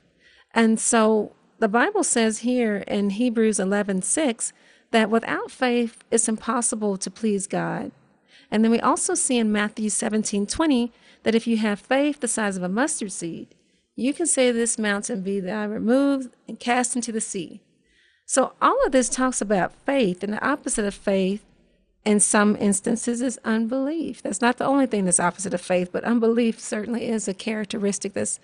And 0.54 0.80
so 0.80 1.34
the 1.60 1.68
Bible 1.68 2.04
says 2.04 2.40
here 2.40 2.78
in 2.88 3.12
Hebrews 3.12 3.60
11 3.60 4.02
6 4.04 4.54
that 4.92 5.10
without 5.10 5.52
faith, 5.52 6.04
it's 6.10 6.30
impossible 6.30 6.98
to 6.98 7.12
please 7.12 7.48
God. 7.48 7.92
And 8.50 8.64
then 8.64 8.72
we 8.72 8.80
also 8.80 9.14
see 9.14 9.38
in 9.38 9.52
Matthew 9.52 9.90
17 9.90 10.48
20 10.48 10.92
that 11.24 11.36
if 11.36 11.48
you 11.48 11.58
have 11.58 11.80
faith 11.80 12.22
the 12.22 12.28
size 12.28 12.58
of 12.58 12.64
a 12.64 12.70
mustard 12.70 13.12
seed, 13.12 13.48
you 13.96 14.14
can 14.14 14.28
say 14.28 14.52
this 14.52 14.78
mountain, 14.78 15.22
Be 15.22 15.40
thou 15.40 15.68
removed 15.68 16.36
and 16.48 16.60
cast 16.60 16.96
into 16.96 17.12
the 17.12 17.20
sea. 17.22 17.62
So 18.28 18.52
all 18.62 18.86
of 18.86 18.92
this 18.92 19.08
talks 19.08 19.40
about 19.40 19.74
faith, 19.86 20.22
and 20.22 20.34
the 20.34 20.46
opposite 20.46 20.84
of 20.84 20.94
faith 20.94 21.46
in 22.04 22.20
some 22.20 22.58
instances 22.58 23.22
is 23.22 23.40
unbelief. 23.46 24.22
That's 24.22 24.42
not 24.42 24.58
the 24.58 24.66
only 24.66 24.86
thing 24.86 25.06
that's 25.06 25.20
opposite 25.20 25.54
of 25.54 25.62
faith, 25.62 25.92
but 25.94 26.04
unbelief 26.04 26.60
certainly 26.60 27.08
is 27.08 27.28
a 27.30 27.34
characteristic 27.34 28.14
that's 28.14 28.42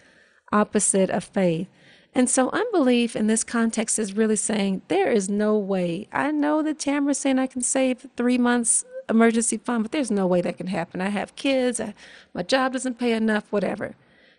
opposite 0.53 1.09
of 1.09 1.25
faith. 1.25 1.67
And 2.15 2.29
so 2.29 2.49
unbelief 2.51 3.13
in 3.13 3.27
this 3.27 3.43
context 3.43 3.99
is 3.99 4.15
really 4.15 4.37
saying 4.37 4.83
there 4.87 5.11
is 5.11 5.29
no 5.29 5.57
way. 5.57 6.07
I 6.13 6.31
know 6.31 6.61
that 6.61 6.79
Tamara's 6.79 7.17
saying 7.17 7.37
I 7.37 7.47
can 7.47 7.61
save 7.61 8.07
three 8.15 8.37
months 8.37 8.85
emergency 9.09 9.57
fund, 9.57 9.83
but 9.83 9.91
there's 9.91 10.11
no 10.11 10.25
way 10.25 10.39
that 10.41 10.57
can 10.57 10.67
happen. 10.67 11.01
I 11.01 11.09
have 11.09 11.35
kids, 11.35 11.81
I, 11.81 11.93
my 12.33 12.43
job 12.43 12.71
doesn't 12.71 12.99
pay 12.99 13.11
enough, 13.11 13.51
whatever. 13.51 13.95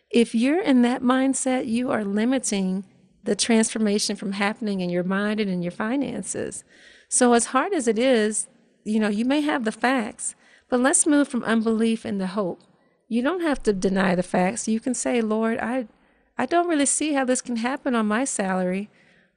If 0.09 0.35
you're 0.35 0.62
in 0.62 0.80
that 0.83 1.02
mindset, 1.02 1.66
you 1.66 1.90
are 1.90 2.02
limiting 2.02 2.85
the 3.24 3.34
transformation 3.34 4.16
from 4.16 4.32
happening 4.32 4.80
in 4.80 4.90
your 4.90 5.04
mind 5.04 5.40
and 5.40 5.50
in 5.50 5.62
your 5.62 5.72
finances. 5.72 6.64
So 7.08 7.32
as 7.32 7.46
hard 7.46 7.72
as 7.72 7.88
it 7.88 7.98
is, 7.98 8.48
you 8.84 9.00
know, 9.00 9.08
you 9.08 9.24
may 9.24 9.40
have 9.40 9.64
the 9.64 9.72
facts, 9.72 10.34
but 10.68 10.80
let's 10.80 11.06
move 11.06 11.28
from 11.28 11.42
unbelief 11.44 12.04
into 12.04 12.26
hope. 12.26 12.60
You 13.08 13.22
don't 13.22 13.42
have 13.42 13.62
to 13.64 13.72
deny 13.72 14.14
the 14.14 14.22
facts. 14.22 14.68
You 14.68 14.80
can 14.80 14.94
say, 14.94 15.20
Lord, 15.20 15.58
I, 15.58 15.88
I 16.37 16.46
don't 16.46 16.68
really 16.68 16.87
see 16.87 17.12
how 17.12 17.24
this 17.24 17.40
can 17.40 17.56
happen 17.56 17.94
on 17.94 18.06
my 18.06 18.24
salary, 18.24 18.90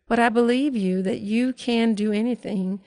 but 0.08 0.19
I 0.19 0.30
believe 0.30 0.76
you 0.76 1.02
that 1.04 1.19
you 1.19 1.54
can 1.54 1.93
do 1.93 2.12
anything. 2.12 2.82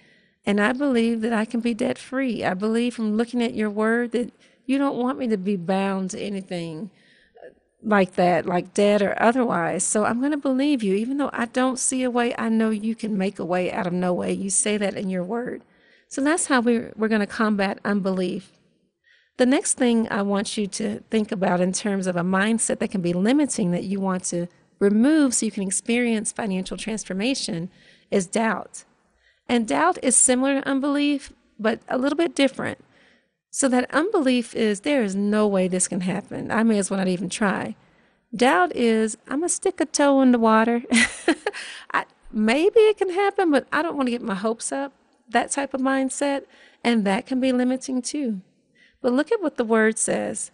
And 0.46 0.60
I 0.60 0.72
believe 0.72 1.20
that 1.20 1.32
I 1.32 1.44
can 1.44 1.60
be 1.60 1.74
debt 1.74 1.98
free. 1.98 2.44
I 2.44 2.54
believe 2.54 2.94
from 2.94 3.16
looking 3.16 3.42
at 3.42 3.54
your 3.54 3.70
word 3.70 4.12
that 4.12 4.32
you 4.66 4.78
don't 4.78 4.96
want 4.96 5.18
me 5.18 5.28
to 5.28 5.36
be 5.36 5.56
bound 5.56 6.10
to 6.10 6.20
anything 6.20 6.90
like 7.82 8.14
that, 8.14 8.46
like 8.46 8.74
dead 8.74 9.02
or 9.02 9.20
otherwise. 9.20 9.84
So 9.84 10.04
I'm 10.04 10.20
going 10.20 10.32
to 10.32 10.36
believe 10.36 10.82
you. 10.82 10.94
Even 10.94 11.18
though 11.18 11.30
I 11.32 11.46
don't 11.46 11.78
see 11.78 12.02
a 12.02 12.10
way, 12.10 12.34
I 12.36 12.48
know 12.48 12.70
you 12.70 12.94
can 12.94 13.16
make 13.16 13.38
a 13.38 13.44
way 13.44 13.72
out 13.72 13.86
of 13.86 13.92
no 13.92 14.12
way. 14.12 14.32
You 14.32 14.50
say 14.50 14.76
that 14.76 14.94
in 14.94 15.08
your 15.08 15.24
word. 15.24 15.62
So 16.08 16.20
that's 16.22 16.46
how 16.46 16.60
we're, 16.60 16.92
we're 16.96 17.08
going 17.08 17.20
to 17.20 17.26
combat 17.26 17.78
unbelief. 17.84 18.52
The 19.36 19.46
next 19.46 19.74
thing 19.74 20.06
I 20.10 20.22
want 20.22 20.58
you 20.58 20.66
to 20.66 21.00
think 21.10 21.32
about 21.32 21.60
in 21.60 21.72
terms 21.72 22.06
of 22.06 22.16
a 22.16 22.22
mindset 22.22 22.78
that 22.80 22.90
can 22.90 23.00
be 23.00 23.14
limiting 23.14 23.70
that 23.70 23.84
you 23.84 24.00
want 24.00 24.24
to 24.24 24.48
remove 24.78 25.34
so 25.34 25.46
you 25.46 25.52
can 25.52 25.62
experience 25.62 26.32
financial 26.32 26.76
transformation 26.76 27.70
is 28.10 28.26
doubt. 28.26 28.84
And 29.48 29.66
doubt 29.66 29.98
is 30.02 30.16
similar 30.16 30.60
to 30.60 30.68
unbelief, 30.68 31.32
but 31.58 31.80
a 31.88 31.96
little 31.96 32.16
bit 32.16 32.34
different. 32.34 32.84
So 33.50 33.68
that 33.68 33.92
unbelief 33.92 34.54
is 34.54 34.80
there 34.80 35.02
is 35.02 35.16
no 35.16 35.46
way 35.46 35.66
this 35.66 35.88
can 35.88 36.02
happen. 36.02 36.50
I 36.50 36.62
may 36.62 36.78
as 36.78 36.90
well 36.90 36.98
not 36.98 37.08
even 37.08 37.28
try. 37.28 37.74
Doubt 38.34 38.74
is 38.76 39.18
I'm 39.28 39.40
gonna 39.40 39.48
stick 39.48 39.80
a 39.80 39.86
toe 39.86 40.20
in 40.20 40.30
the 40.30 40.38
water. 40.38 40.82
I, 41.92 42.04
maybe 42.32 42.78
it 42.80 42.98
can 42.98 43.10
happen, 43.10 43.50
but 43.50 43.66
I 43.72 43.82
don't 43.82 43.96
want 43.96 44.06
to 44.06 44.12
get 44.12 44.22
my 44.22 44.36
hopes 44.36 44.70
up. 44.70 44.92
That 45.28 45.50
type 45.50 45.74
of 45.74 45.80
mindset, 45.80 46.44
and 46.84 47.04
that 47.04 47.26
can 47.26 47.40
be 47.40 47.52
limiting 47.52 48.02
too. 48.02 48.40
But 49.00 49.12
look 49.12 49.32
at 49.32 49.42
what 49.42 49.56
the 49.56 49.64
word 49.64 49.98
says 49.98 50.50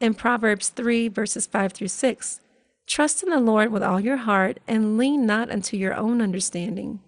in 0.00 0.14
Proverbs 0.14 0.68
3, 0.68 1.08
verses 1.08 1.46
5 1.46 1.72
through 1.72 1.88
6. 1.88 2.40
Trust 2.86 3.22
in 3.22 3.30
the 3.30 3.40
Lord 3.40 3.72
with 3.72 3.82
all 3.82 4.00
your 4.00 4.18
heart 4.18 4.60
and 4.68 4.98
lean 4.98 5.24
not 5.24 5.50
unto 5.50 5.76
your 5.76 5.94
own 5.94 6.20
understanding. 6.20 7.00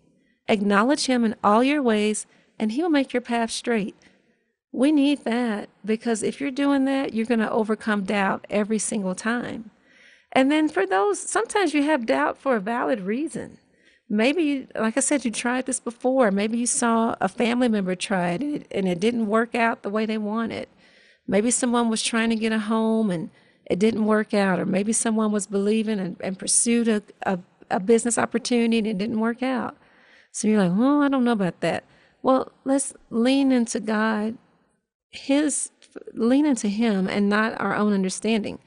Acknowledge 0.48 1.06
him 1.06 1.24
in 1.24 1.34
all 1.44 1.62
your 1.62 1.82
ways, 1.82 2.26
and 2.58 2.72
he 2.72 2.82
will 2.82 2.90
make 2.90 3.12
your 3.12 3.20
path 3.20 3.50
straight. 3.50 3.94
We 4.76 4.92
need 4.92 5.24
that 5.24 5.70
because 5.86 6.22
if 6.22 6.38
you're 6.38 6.50
doing 6.50 6.84
that, 6.84 7.14
you're 7.14 7.24
going 7.24 7.40
to 7.40 7.50
overcome 7.50 8.04
doubt 8.04 8.46
every 8.50 8.78
single 8.78 9.14
time. 9.14 9.70
And 10.32 10.52
then 10.52 10.68
for 10.68 10.84
those, 10.84 11.18
sometimes 11.18 11.72
you 11.72 11.82
have 11.84 12.04
doubt 12.04 12.36
for 12.36 12.56
a 12.56 12.60
valid 12.60 13.00
reason. 13.00 13.56
Maybe, 14.06 14.68
like 14.78 14.98
I 14.98 15.00
said, 15.00 15.24
you 15.24 15.30
tried 15.30 15.64
this 15.64 15.80
before. 15.80 16.30
Maybe 16.30 16.58
you 16.58 16.66
saw 16.66 17.16
a 17.22 17.26
family 17.26 17.68
member 17.68 17.94
try 17.94 18.32
it 18.32 18.66
and 18.70 18.86
it 18.86 19.00
didn't 19.00 19.28
work 19.28 19.54
out 19.54 19.82
the 19.82 19.88
way 19.88 20.04
they 20.04 20.18
wanted. 20.18 20.68
Maybe 21.26 21.50
someone 21.50 21.88
was 21.88 22.02
trying 22.02 22.28
to 22.28 22.36
get 22.36 22.52
a 22.52 22.58
home 22.58 23.10
and 23.10 23.30
it 23.64 23.78
didn't 23.78 24.04
work 24.04 24.34
out, 24.34 24.60
or 24.60 24.66
maybe 24.66 24.92
someone 24.92 25.32
was 25.32 25.46
believing 25.46 25.98
and, 25.98 26.18
and 26.20 26.38
pursued 26.38 26.86
a, 26.86 27.02
a, 27.22 27.38
a 27.70 27.80
business 27.80 28.18
opportunity 28.18 28.76
and 28.76 28.86
it 28.86 28.98
didn't 28.98 29.20
work 29.20 29.42
out. 29.42 29.74
So 30.32 30.48
you're 30.48 30.68
like, 30.68 30.78
well, 30.78 31.00
I 31.00 31.08
don't 31.08 31.24
know 31.24 31.32
about 31.32 31.60
that. 31.60 31.84
Well, 32.22 32.52
let's 32.66 32.92
lean 33.08 33.52
into 33.52 33.80
God 33.80 34.36
his 35.16 35.70
lean 36.12 36.46
into 36.46 36.68
him 36.68 37.08
and 37.08 37.28
not 37.28 37.58
our 37.60 37.74
own 37.74 37.92
understanding. 37.92 38.58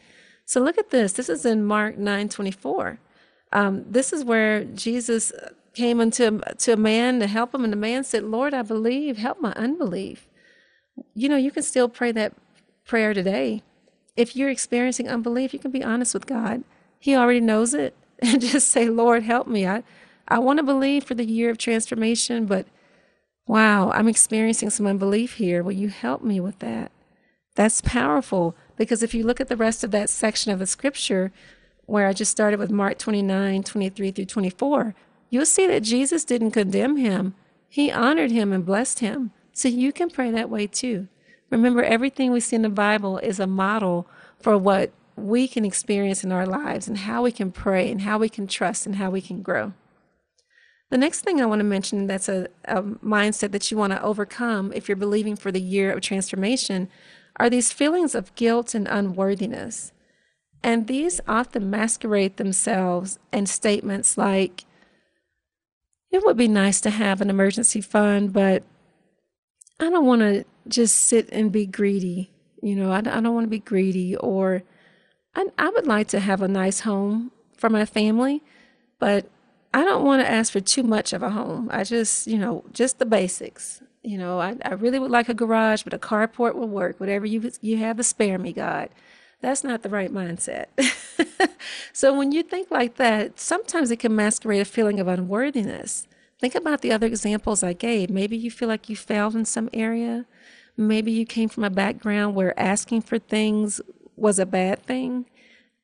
So 0.45 0.61
look 0.61 0.77
at 0.77 0.89
this. 0.89 1.13
This 1.13 1.29
is 1.29 1.45
in 1.45 1.65
Mark 1.65 1.97
9 1.97 2.29
24. 2.29 2.99
Um, 3.51 3.85
this 3.89 4.13
is 4.13 4.23
where 4.23 4.63
Jesus 4.63 5.31
came 5.73 5.99
unto 5.99 6.39
to 6.39 6.73
a 6.73 6.77
man 6.77 7.19
to 7.19 7.27
help 7.27 7.53
him, 7.53 7.63
and 7.63 7.73
the 7.73 7.77
man 7.77 8.03
said, 8.03 8.23
Lord, 8.23 8.53
I 8.53 8.61
believe, 8.61 9.17
help 9.17 9.39
my 9.39 9.53
unbelief. 9.53 10.27
You 11.13 11.29
know, 11.29 11.37
you 11.37 11.51
can 11.51 11.63
still 11.63 11.87
pray 11.87 12.11
that 12.11 12.33
prayer 12.85 13.13
today. 13.13 13.63
If 14.15 14.35
you're 14.35 14.49
experiencing 14.49 15.07
unbelief, 15.07 15.53
you 15.53 15.59
can 15.59 15.71
be 15.71 15.83
honest 15.83 16.13
with 16.13 16.25
God. 16.25 16.63
He 16.99 17.15
already 17.15 17.41
knows 17.41 17.73
it. 17.73 17.95
And 18.21 18.41
just 18.41 18.67
say, 18.67 18.89
Lord, 18.89 19.23
help 19.23 19.47
me. 19.47 19.65
I, 19.65 19.81
I 20.27 20.39
want 20.39 20.57
to 20.57 20.63
believe 20.63 21.05
for 21.05 21.13
the 21.13 21.23
year 21.23 21.49
of 21.49 21.57
transformation, 21.57 22.47
but 22.47 22.67
Wow, 23.49 23.89
I'm 23.89 24.07
experiencing 24.07 24.69
some 24.69 24.85
unbelief 24.85 25.37
here. 25.37 25.63
Will 25.63 25.71
you 25.71 25.87
help 25.87 26.21
me 26.21 26.39
with 26.39 26.59
that? 26.59 26.91
That's 27.55 27.81
powerful 27.81 28.55
because 28.77 29.01
if 29.01 29.15
you 29.15 29.23
look 29.23 29.41
at 29.41 29.47
the 29.47 29.57
rest 29.57 29.83
of 29.83 29.89
that 29.89 30.11
section 30.11 30.51
of 30.51 30.59
the 30.59 30.67
scripture, 30.67 31.31
where 31.87 32.05
I 32.05 32.13
just 32.13 32.29
started 32.29 32.59
with 32.59 32.69
Mark 32.69 32.99
29, 32.99 33.63
23 33.63 34.11
through 34.11 34.25
24, 34.25 34.93
you'll 35.31 35.47
see 35.47 35.65
that 35.65 35.81
Jesus 35.81 36.23
didn't 36.23 36.51
condemn 36.51 36.97
him. 36.97 37.33
He 37.67 37.91
honored 37.91 38.29
him 38.29 38.53
and 38.53 38.63
blessed 38.63 38.99
him. 38.99 39.31
So 39.51 39.67
you 39.67 39.91
can 39.93 40.11
pray 40.11 40.29
that 40.29 40.51
way 40.51 40.67
too. 40.67 41.07
Remember, 41.49 41.81
everything 41.81 42.31
we 42.31 42.41
see 42.41 42.55
in 42.55 42.61
the 42.61 42.69
Bible 42.69 43.17
is 43.17 43.39
a 43.39 43.47
model 43.47 44.05
for 44.39 44.59
what 44.59 44.91
we 45.15 45.47
can 45.47 45.65
experience 45.65 46.23
in 46.23 46.31
our 46.31 46.45
lives 46.45 46.87
and 46.87 46.99
how 46.99 47.23
we 47.23 47.31
can 47.31 47.51
pray 47.51 47.91
and 47.91 48.01
how 48.01 48.19
we 48.19 48.29
can 48.29 48.45
trust 48.45 48.85
and 48.85 48.97
how 48.97 49.09
we 49.09 49.21
can 49.21 49.41
grow. 49.41 49.73
The 50.91 50.97
next 50.97 51.21
thing 51.21 51.39
I 51.39 51.45
want 51.45 51.59
to 51.59 51.65
mention 51.65 52.07
that's 52.07 52.29
a, 52.29 52.47
a 52.65 52.81
mindset 52.81 53.51
that 53.51 53.69
you 53.69 53.77
want 53.77 53.93
to 53.93 54.01
overcome 54.01 54.73
if 54.73 54.87
you're 54.87 54.95
believing 54.95 55.35
for 55.35 55.51
the 55.51 55.61
year 55.61 55.91
of 55.91 56.01
transformation 56.01 56.89
are 57.35 57.49
these 57.49 57.71
feelings 57.71 58.15
of 58.15 58.33
guilt 58.35 58.73
and 58.73 58.87
unworthiness. 58.87 59.91
And 60.63 60.87
these 60.87 61.21
often 61.27 61.69
masquerade 61.69 62.37
themselves 62.37 63.19
in 63.31 63.45
statements 63.45 64.17
like, 64.17 64.65
it 66.11 66.25
would 66.25 66.37
be 66.37 66.47
nice 66.47 66.81
to 66.81 66.89
have 66.89 67.21
an 67.21 67.29
emergency 67.29 67.81
fund, 67.81 68.33
but 68.33 68.63
I 69.79 69.89
don't 69.89 70.05
want 70.05 70.21
to 70.21 70.43
just 70.67 70.95
sit 70.95 71.29
and 71.31 71.51
be 71.51 71.65
greedy. 71.65 72.31
You 72.61 72.75
know, 72.75 72.91
I, 72.91 72.97
I 72.97 73.01
don't 73.01 73.33
want 73.33 73.45
to 73.45 73.49
be 73.49 73.59
greedy. 73.59 74.15
Or 74.17 74.63
I, 75.35 75.45
I 75.57 75.69
would 75.69 75.87
like 75.87 76.07
to 76.09 76.19
have 76.19 76.41
a 76.41 76.47
nice 76.47 76.81
home 76.81 77.31
for 77.55 77.69
my 77.69 77.85
family, 77.85 78.43
but 78.97 79.29
I 79.73 79.83
don't 79.83 80.03
want 80.03 80.21
to 80.21 80.29
ask 80.29 80.51
for 80.51 80.59
too 80.59 80.83
much 80.83 81.13
of 81.13 81.21
a 81.21 81.29
home. 81.29 81.69
I 81.71 81.83
just, 81.83 82.27
you 82.27 82.37
know, 82.37 82.63
just 82.73 82.99
the 82.99 83.05
basics. 83.05 83.81
You 84.03 84.17
know, 84.17 84.39
I, 84.39 84.55
I 84.63 84.73
really 84.73 84.97
would 84.97 85.11
like 85.11 85.29
a 85.29 85.33
garage, 85.33 85.83
but 85.83 85.93
a 85.93 85.99
carport 85.99 86.55
will 86.55 86.67
work. 86.69 86.99
Whatever 86.99 87.25
you 87.25 87.51
you 87.61 87.77
have 87.77 87.97
to 87.97 88.03
spare 88.03 88.39
me, 88.39 88.53
God. 88.53 88.89
That's 89.41 89.63
not 89.63 89.83
the 89.83 89.89
right 89.89 90.11
mindset. 90.11 90.65
so 91.93 92.17
when 92.17 92.31
you 92.31 92.43
think 92.43 92.71
like 92.71 92.95
that, 92.95 93.39
sometimes 93.39 93.89
it 93.89 93.97
can 93.97 94.15
masquerade 94.15 94.61
a 94.61 94.65
feeling 94.65 94.99
of 94.99 95.07
unworthiness. 95.07 96.07
Think 96.39 96.55
about 96.55 96.81
the 96.81 96.91
other 96.91 97.07
examples 97.07 97.63
I 97.63 97.73
gave. 97.73 98.09
Maybe 98.09 98.37
you 98.37 98.51
feel 98.51 98.67
like 98.67 98.89
you 98.89 98.95
failed 98.95 99.35
in 99.35 99.45
some 99.45 99.69
area. 99.73 100.25
Maybe 100.75 101.11
you 101.11 101.25
came 101.25 101.49
from 101.49 101.63
a 101.63 101.69
background 101.69 102.35
where 102.35 102.57
asking 102.59 103.01
for 103.01 103.19
things 103.19 103.81
was 104.15 104.39
a 104.39 104.45
bad 104.45 104.83
thing. 104.83 105.25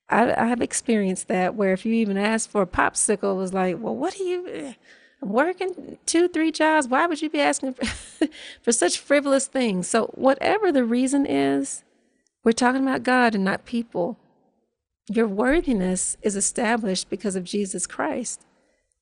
I, 0.08 0.50
I've 0.50 0.62
experienced 0.62 1.28
that 1.28 1.54
where 1.54 1.72
if 1.72 1.84
you 1.84 1.92
even 1.94 2.16
ask 2.16 2.48
for 2.48 2.62
a 2.62 2.66
popsicle, 2.66 3.32
it 3.32 3.38
was 3.38 3.52
like, 3.52 3.76
well, 3.78 3.96
what 3.96 4.18
are 4.20 4.24
you 4.24 4.48
eh, 4.48 4.72
working 5.20 5.98
two, 6.06 6.28
three 6.28 6.52
jobs? 6.52 6.88
Why 6.88 7.06
would 7.06 7.20
you 7.20 7.30
be 7.30 7.40
asking 7.40 7.74
for, 7.74 8.28
for 8.62 8.72
such 8.72 8.98
frivolous 8.98 9.46
things? 9.46 9.88
So, 9.88 10.06
whatever 10.14 10.70
the 10.70 10.84
reason 10.84 11.26
is, 11.26 11.82
we're 12.44 12.52
talking 12.52 12.82
about 12.82 13.02
God 13.02 13.34
and 13.34 13.44
not 13.44 13.64
people. 13.64 14.16
Your 15.08 15.26
worthiness 15.26 16.16
is 16.22 16.36
established 16.36 17.10
because 17.10 17.36
of 17.36 17.44
Jesus 17.44 17.86
Christ, 17.86 18.44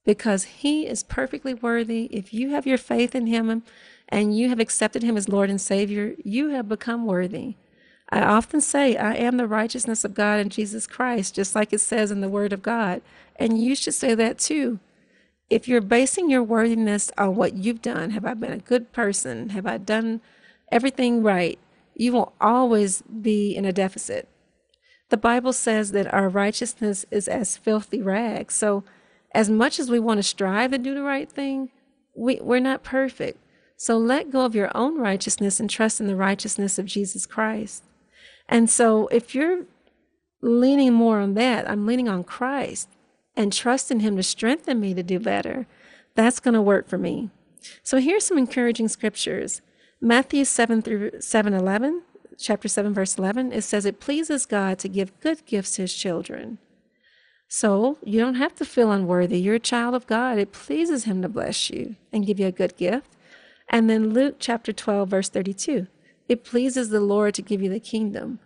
because 0.04 0.44
He 0.44 0.86
is 0.86 1.02
perfectly 1.02 1.52
worthy. 1.52 2.04
If 2.06 2.32
you 2.32 2.50
have 2.50 2.66
your 2.66 2.78
faith 2.78 3.14
in 3.14 3.26
Him 3.26 3.62
and 4.08 4.36
you 4.36 4.48
have 4.48 4.60
accepted 4.60 5.02
Him 5.02 5.16
as 5.18 5.28
Lord 5.28 5.50
and 5.50 5.60
Savior, 5.60 6.14
you 6.24 6.48
have 6.48 6.68
become 6.68 7.04
worthy. 7.04 7.56
I 8.10 8.22
often 8.22 8.60
say, 8.60 8.96
I 8.96 9.14
am 9.14 9.36
the 9.36 9.46
righteousness 9.46 10.04
of 10.04 10.14
God 10.14 10.38
in 10.38 10.48
Jesus 10.48 10.86
Christ, 10.86 11.34
just 11.34 11.54
like 11.54 11.72
it 11.72 11.80
says 11.80 12.10
in 12.10 12.20
the 12.20 12.28
Word 12.28 12.52
of 12.52 12.62
God. 12.62 13.02
And 13.36 13.62
you 13.62 13.74
should 13.74 13.94
say 13.94 14.14
that 14.14 14.38
too. 14.38 14.78
If 15.50 15.68
you're 15.68 15.80
basing 15.80 16.30
your 16.30 16.42
worthiness 16.42 17.10
on 17.18 17.36
what 17.36 17.54
you've 17.54 17.82
done, 17.82 18.10
have 18.10 18.24
I 18.24 18.34
been 18.34 18.52
a 18.52 18.58
good 18.58 18.92
person? 18.92 19.50
Have 19.50 19.66
I 19.66 19.78
done 19.78 20.20
everything 20.70 21.22
right? 21.22 21.58
You 21.94 22.12
will 22.12 22.32
always 22.40 23.02
be 23.02 23.54
in 23.54 23.64
a 23.64 23.72
deficit. 23.72 24.28
The 25.10 25.16
Bible 25.16 25.52
says 25.52 25.92
that 25.92 26.12
our 26.12 26.28
righteousness 26.28 27.04
is 27.10 27.28
as 27.28 27.56
filthy 27.56 28.02
rags. 28.02 28.54
So, 28.54 28.84
as 29.32 29.50
much 29.50 29.78
as 29.78 29.90
we 29.90 30.00
want 30.00 30.18
to 30.18 30.22
strive 30.22 30.70
to 30.70 30.78
do 30.78 30.94
the 30.94 31.02
right 31.02 31.30
thing, 31.30 31.70
we, 32.14 32.40
we're 32.40 32.60
not 32.60 32.82
perfect. 32.82 33.38
So, 33.76 33.96
let 33.98 34.30
go 34.30 34.44
of 34.44 34.54
your 34.54 34.70
own 34.74 34.98
righteousness 34.98 35.60
and 35.60 35.68
trust 35.68 36.00
in 36.00 36.06
the 36.06 36.16
righteousness 36.16 36.78
of 36.78 36.86
Jesus 36.86 37.26
Christ. 37.26 37.84
And 38.48 38.68
so 38.68 39.08
if 39.08 39.34
you're 39.34 39.64
leaning 40.40 40.92
more 40.92 41.20
on 41.20 41.34
that, 41.34 41.68
I'm 41.68 41.86
leaning 41.86 42.08
on 42.08 42.24
Christ 42.24 42.88
and 43.36 43.52
trusting 43.52 44.00
Him 44.00 44.16
to 44.16 44.22
strengthen 44.22 44.80
me 44.80 44.94
to 44.94 45.02
do 45.02 45.18
better, 45.18 45.66
that's 46.14 46.40
going 46.40 46.54
to 46.54 46.62
work 46.62 46.88
for 46.88 46.98
me. 46.98 47.30
So 47.82 47.98
here's 47.98 48.24
some 48.24 48.38
encouraging 48.38 48.88
scriptures. 48.88 49.62
Matthew 50.00 50.44
7 50.44 50.82
through 50.82 51.20
7 51.20 51.54
11, 51.54 52.02
chapter 52.38 52.68
7, 52.68 52.92
verse 52.92 53.16
11, 53.16 53.52
it 53.52 53.62
says, 53.62 53.86
It 53.86 54.00
pleases 54.00 54.46
God 54.46 54.78
to 54.80 54.88
give 54.88 55.18
good 55.20 55.44
gifts 55.46 55.76
to 55.76 55.82
His 55.82 55.94
children. 55.94 56.58
So 57.48 57.98
you 58.02 58.20
don't 58.20 58.34
have 58.34 58.54
to 58.56 58.64
feel 58.64 58.90
unworthy. 58.90 59.38
You're 59.38 59.54
a 59.56 59.60
child 59.60 59.94
of 59.94 60.06
God. 60.06 60.38
It 60.38 60.52
pleases 60.52 61.04
Him 61.04 61.22
to 61.22 61.28
bless 61.28 61.70
you 61.70 61.96
and 62.12 62.26
give 62.26 62.38
you 62.38 62.46
a 62.46 62.52
good 62.52 62.76
gift. 62.76 63.16
And 63.68 63.88
then 63.88 64.12
Luke 64.12 64.36
chapter 64.38 64.72
12, 64.72 65.08
verse 65.08 65.28
32, 65.28 65.86
it 66.28 66.44
pleases 66.44 66.88
the 66.88 67.00
Lord 67.00 67.34
to 67.34 67.42
give 67.42 67.62
you 67.62 67.70
the 67.70 67.80
kingdom. 67.80 68.38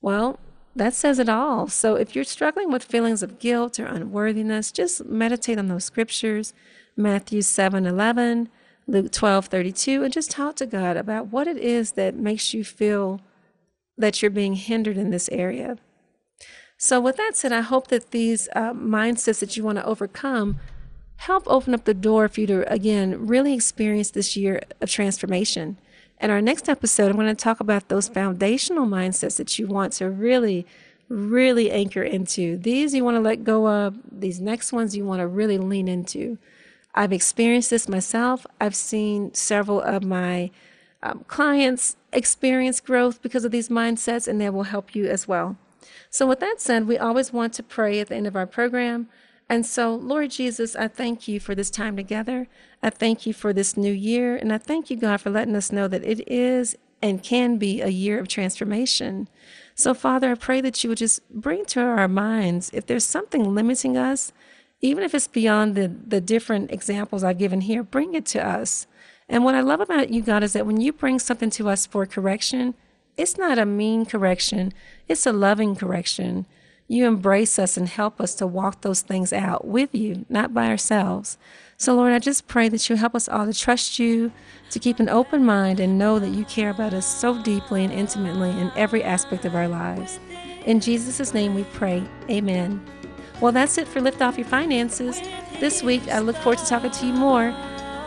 Well, 0.00 0.38
that 0.74 0.94
says 0.94 1.18
it 1.18 1.28
all. 1.28 1.68
So 1.68 1.96
if 1.96 2.14
you're 2.14 2.24
struggling 2.24 2.70
with 2.70 2.84
feelings 2.84 3.22
of 3.22 3.38
guilt 3.38 3.78
or 3.78 3.86
unworthiness, 3.86 4.72
just 4.72 5.04
meditate 5.04 5.58
on 5.58 5.68
those 5.68 5.84
scriptures, 5.84 6.54
Matthew 6.96 7.42
7 7.42 7.86
11, 7.86 8.48
Luke 8.86 9.12
12 9.12 9.46
32, 9.46 10.02
and 10.02 10.12
just 10.12 10.30
talk 10.30 10.56
to 10.56 10.66
God 10.66 10.96
about 10.96 11.28
what 11.28 11.46
it 11.46 11.58
is 11.58 11.92
that 11.92 12.14
makes 12.14 12.54
you 12.54 12.64
feel 12.64 13.20
that 13.98 14.22
you're 14.22 14.30
being 14.30 14.54
hindered 14.54 14.96
in 14.96 15.10
this 15.10 15.28
area. 15.30 15.76
So, 16.78 17.00
with 17.00 17.16
that 17.16 17.36
said, 17.36 17.52
I 17.52 17.60
hope 17.60 17.88
that 17.88 18.10
these 18.10 18.48
uh, 18.56 18.72
mindsets 18.72 19.40
that 19.40 19.56
you 19.56 19.62
want 19.62 19.78
to 19.78 19.86
overcome 19.86 20.58
help 21.16 21.44
open 21.46 21.74
up 21.74 21.84
the 21.84 21.94
door 21.94 22.28
for 22.28 22.40
you 22.40 22.46
to, 22.48 22.72
again, 22.72 23.26
really 23.26 23.54
experience 23.54 24.10
this 24.10 24.36
year 24.36 24.60
of 24.80 24.90
transformation. 24.90 25.78
In 26.22 26.30
our 26.30 26.40
next 26.40 26.68
episode, 26.68 27.10
I'm 27.10 27.16
going 27.16 27.26
to 27.26 27.34
talk 27.34 27.58
about 27.58 27.88
those 27.88 28.06
foundational 28.06 28.86
mindsets 28.86 29.38
that 29.38 29.58
you 29.58 29.66
want 29.66 29.92
to 29.94 30.08
really, 30.08 30.64
really 31.08 31.68
anchor 31.68 32.04
into. 32.04 32.56
These 32.56 32.94
you 32.94 33.02
want 33.02 33.16
to 33.16 33.20
let 33.20 33.42
go 33.42 33.66
of, 33.66 33.96
these 34.08 34.40
next 34.40 34.72
ones 34.72 34.96
you 34.96 35.04
want 35.04 35.18
to 35.18 35.26
really 35.26 35.58
lean 35.58 35.88
into. 35.88 36.38
I've 36.94 37.12
experienced 37.12 37.70
this 37.70 37.88
myself. 37.88 38.46
I've 38.60 38.76
seen 38.76 39.34
several 39.34 39.80
of 39.80 40.04
my 40.04 40.52
um, 41.02 41.24
clients 41.26 41.96
experience 42.12 42.78
growth 42.78 43.20
because 43.20 43.44
of 43.44 43.50
these 43.50 43.68
mindsets, 43.68 44.28
and 44.28 44.40
they 44.40 44.48
will 44.48 44.62
help 44.62 44.94
you 44.94 45.06
as 45.06 45.26
well. 45.26 45.56
So, 46.08 46.24
with 46.28 46.38
that 46.38 46.60
said, 46.60 46.86
we 46.86 46.98
always 46.98 47.32
want 47.32 47.52
to 47.54 47.64
pray 47.64 47.98
at 47.98 48.10
the 48.10 48.14
end 48.14 48.28
of 48.28 48.36
our 48.36 48.46
program. 48.46 49.08
And 49.52 49.66
so, 49.66 49.94
Lord 49.94 50.30
Jesus, 50.30 50.74
I 50.74 50.88
thank 50.88 51.28
you 51.28 51.38
for 51.38 51.54
this 51.54 51.68
time 51.68 51.94
together. 51.94 52.48
I 52.82 52.88
thank 52.88 53.26
you 53.26 53.34
for 53.34 53.52
this 53.52 53.76
new 53.76 53.92
year. 53.92 54.34
And 54.34 54.50
I 54.50 54.56
thank 54.56 54.88
you, 54.88 54.96
God, 54.96 55.20
for 55.20 55.28
letting 55.28 55.54
us 55.54 55.70
know 55.70 55.86
that 55.88 56.02
it 56.02 56.26
is 56.26 56.74
and 57.02 57.22
can 57.22 57.58
be 57.58 57.82
a 57.82 57.88
year 57.88 58.18
of 58.18 58.28
transformation. 58.28 59.28
So, 59.74 59.92
Father, 59.92 60.30
I 60.30 60.36
pray 60.36 60.62
that 60.62 60.82
you 60.82 60.88
would 60.88 60.96
just 60.96 61.28
bring 61.28 61.66
to 61.66 61.82
our 61.82 62.08
minds 62.08 62.70
if 62.72 62.86
there's 62.86 63.04
something 63.04 63.54
limiting 63.54 63.94
us, 63.94 64.32
even 64.80 65.04
if 65.04 65.14
it's 65.14 65.28
beyond 65.28 65.74
the, 65.74 65.88
the 65.88 66.22
different 66.22 66.70
examples 66.70 67.22
I've 67.22 67.36
given 67.36 67.60
here, 67.60 67.82
bring 67.82 68.14
it 68.14 68.24
to 68.28 68.42
us. 68.42 68.86
And 69.28 69.44
what 69.44 69.54
I 69.54 69.60
love 69.60 69.82
about 69.82 70.08
you, 70.08 70.22
God, 70.22 70.42
is 70.42 70.54
that 70.54 70.64
when 70.64 70.80
you 70.80 70.94
bring 70.94 71.18
something 71.18 71.50
to 71.50 71.68
us 71.68 71.84
for 71.84 72.06
correction, 72.06 72.72
it's 73.18 73.36
not 73.36 73.58
a 73.58 73.66
mean 73.66 74.06
correction, 74.06 74.72
it's 75.08 75.26
a 75.26 75.32
loving 75.32 75.76
correction. 75.76 76.46
You 76.92 77.06
embrace 77.06 77.58
us 77.58 77.78
and 77.78 77.88
help 77.88 78.20
us 78.20 78.34
to 78.34 78.46
walk 78.46 78.82
those 78.82 79.00
things 79.00 79.32
out 79.32 79.66
with 79.66 79.94
you, 79.94 80.26
not 80.28 80.52
by 80.52 80.66
ourselves. 80.66 81.38
So, 81.78 81.94
Lord, 81.94 82.12
I 82.12 82.18
just 82.18 82.48
pray 82.48 82.68
that 82.68 82.90
you 82.90 82.96
help 82.96 83.14
us 83.14 83.30
all 83.30 83.46
to 83.46 83.54
trust 83.54 83.98
you, 83.98 84.30
to 84.68 84.78
keep 84.78 85.00
an 85.00 85.08
open 85.08 85.42
mind, 85.42 85.80
and 85.80 85.96
know 85.96 86.18
that 86.18 86.28
you 86.28 86.44
care 86.44 86.68
about 86.68 86.92
us 86.92 87.06
so 87.06 87.42
deeply 87.42 87.82
and 87.82 87.94
intimately 87.94 88.50
in 88.50 88.70
every 88.76 89.02
aspect 89.02 89.46
of 89.46 89.54
our 89.54 89.68
lives. 89.68 90.20
In 90.66 90.80
Jesus' 90.80 91.32
name 91.32 91.54
we 91.54 91.64
pray. 91.72 92.04
Amen. 92.28 92.84
Well, 93.40 93.52
that's 93.52 93.78
it 93.78 93.88
for 93.88 94.02
Lift 94.02 94.20
Off 94.20 94.36
Your 94.36 94.46
Finances. 94.46 95.18
This 95.60 95.82
week, 95.82 96.06
I 96.08 96.18
look 96.18 96.36
forward 96.36 96.58
to 96.58 96.66
talking 96.66 96.90
to 96.90 97.06
you 97.06 97.14
more. 97.14 97.56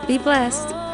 Be 0.06 0.16
blessed. 0.16 0.85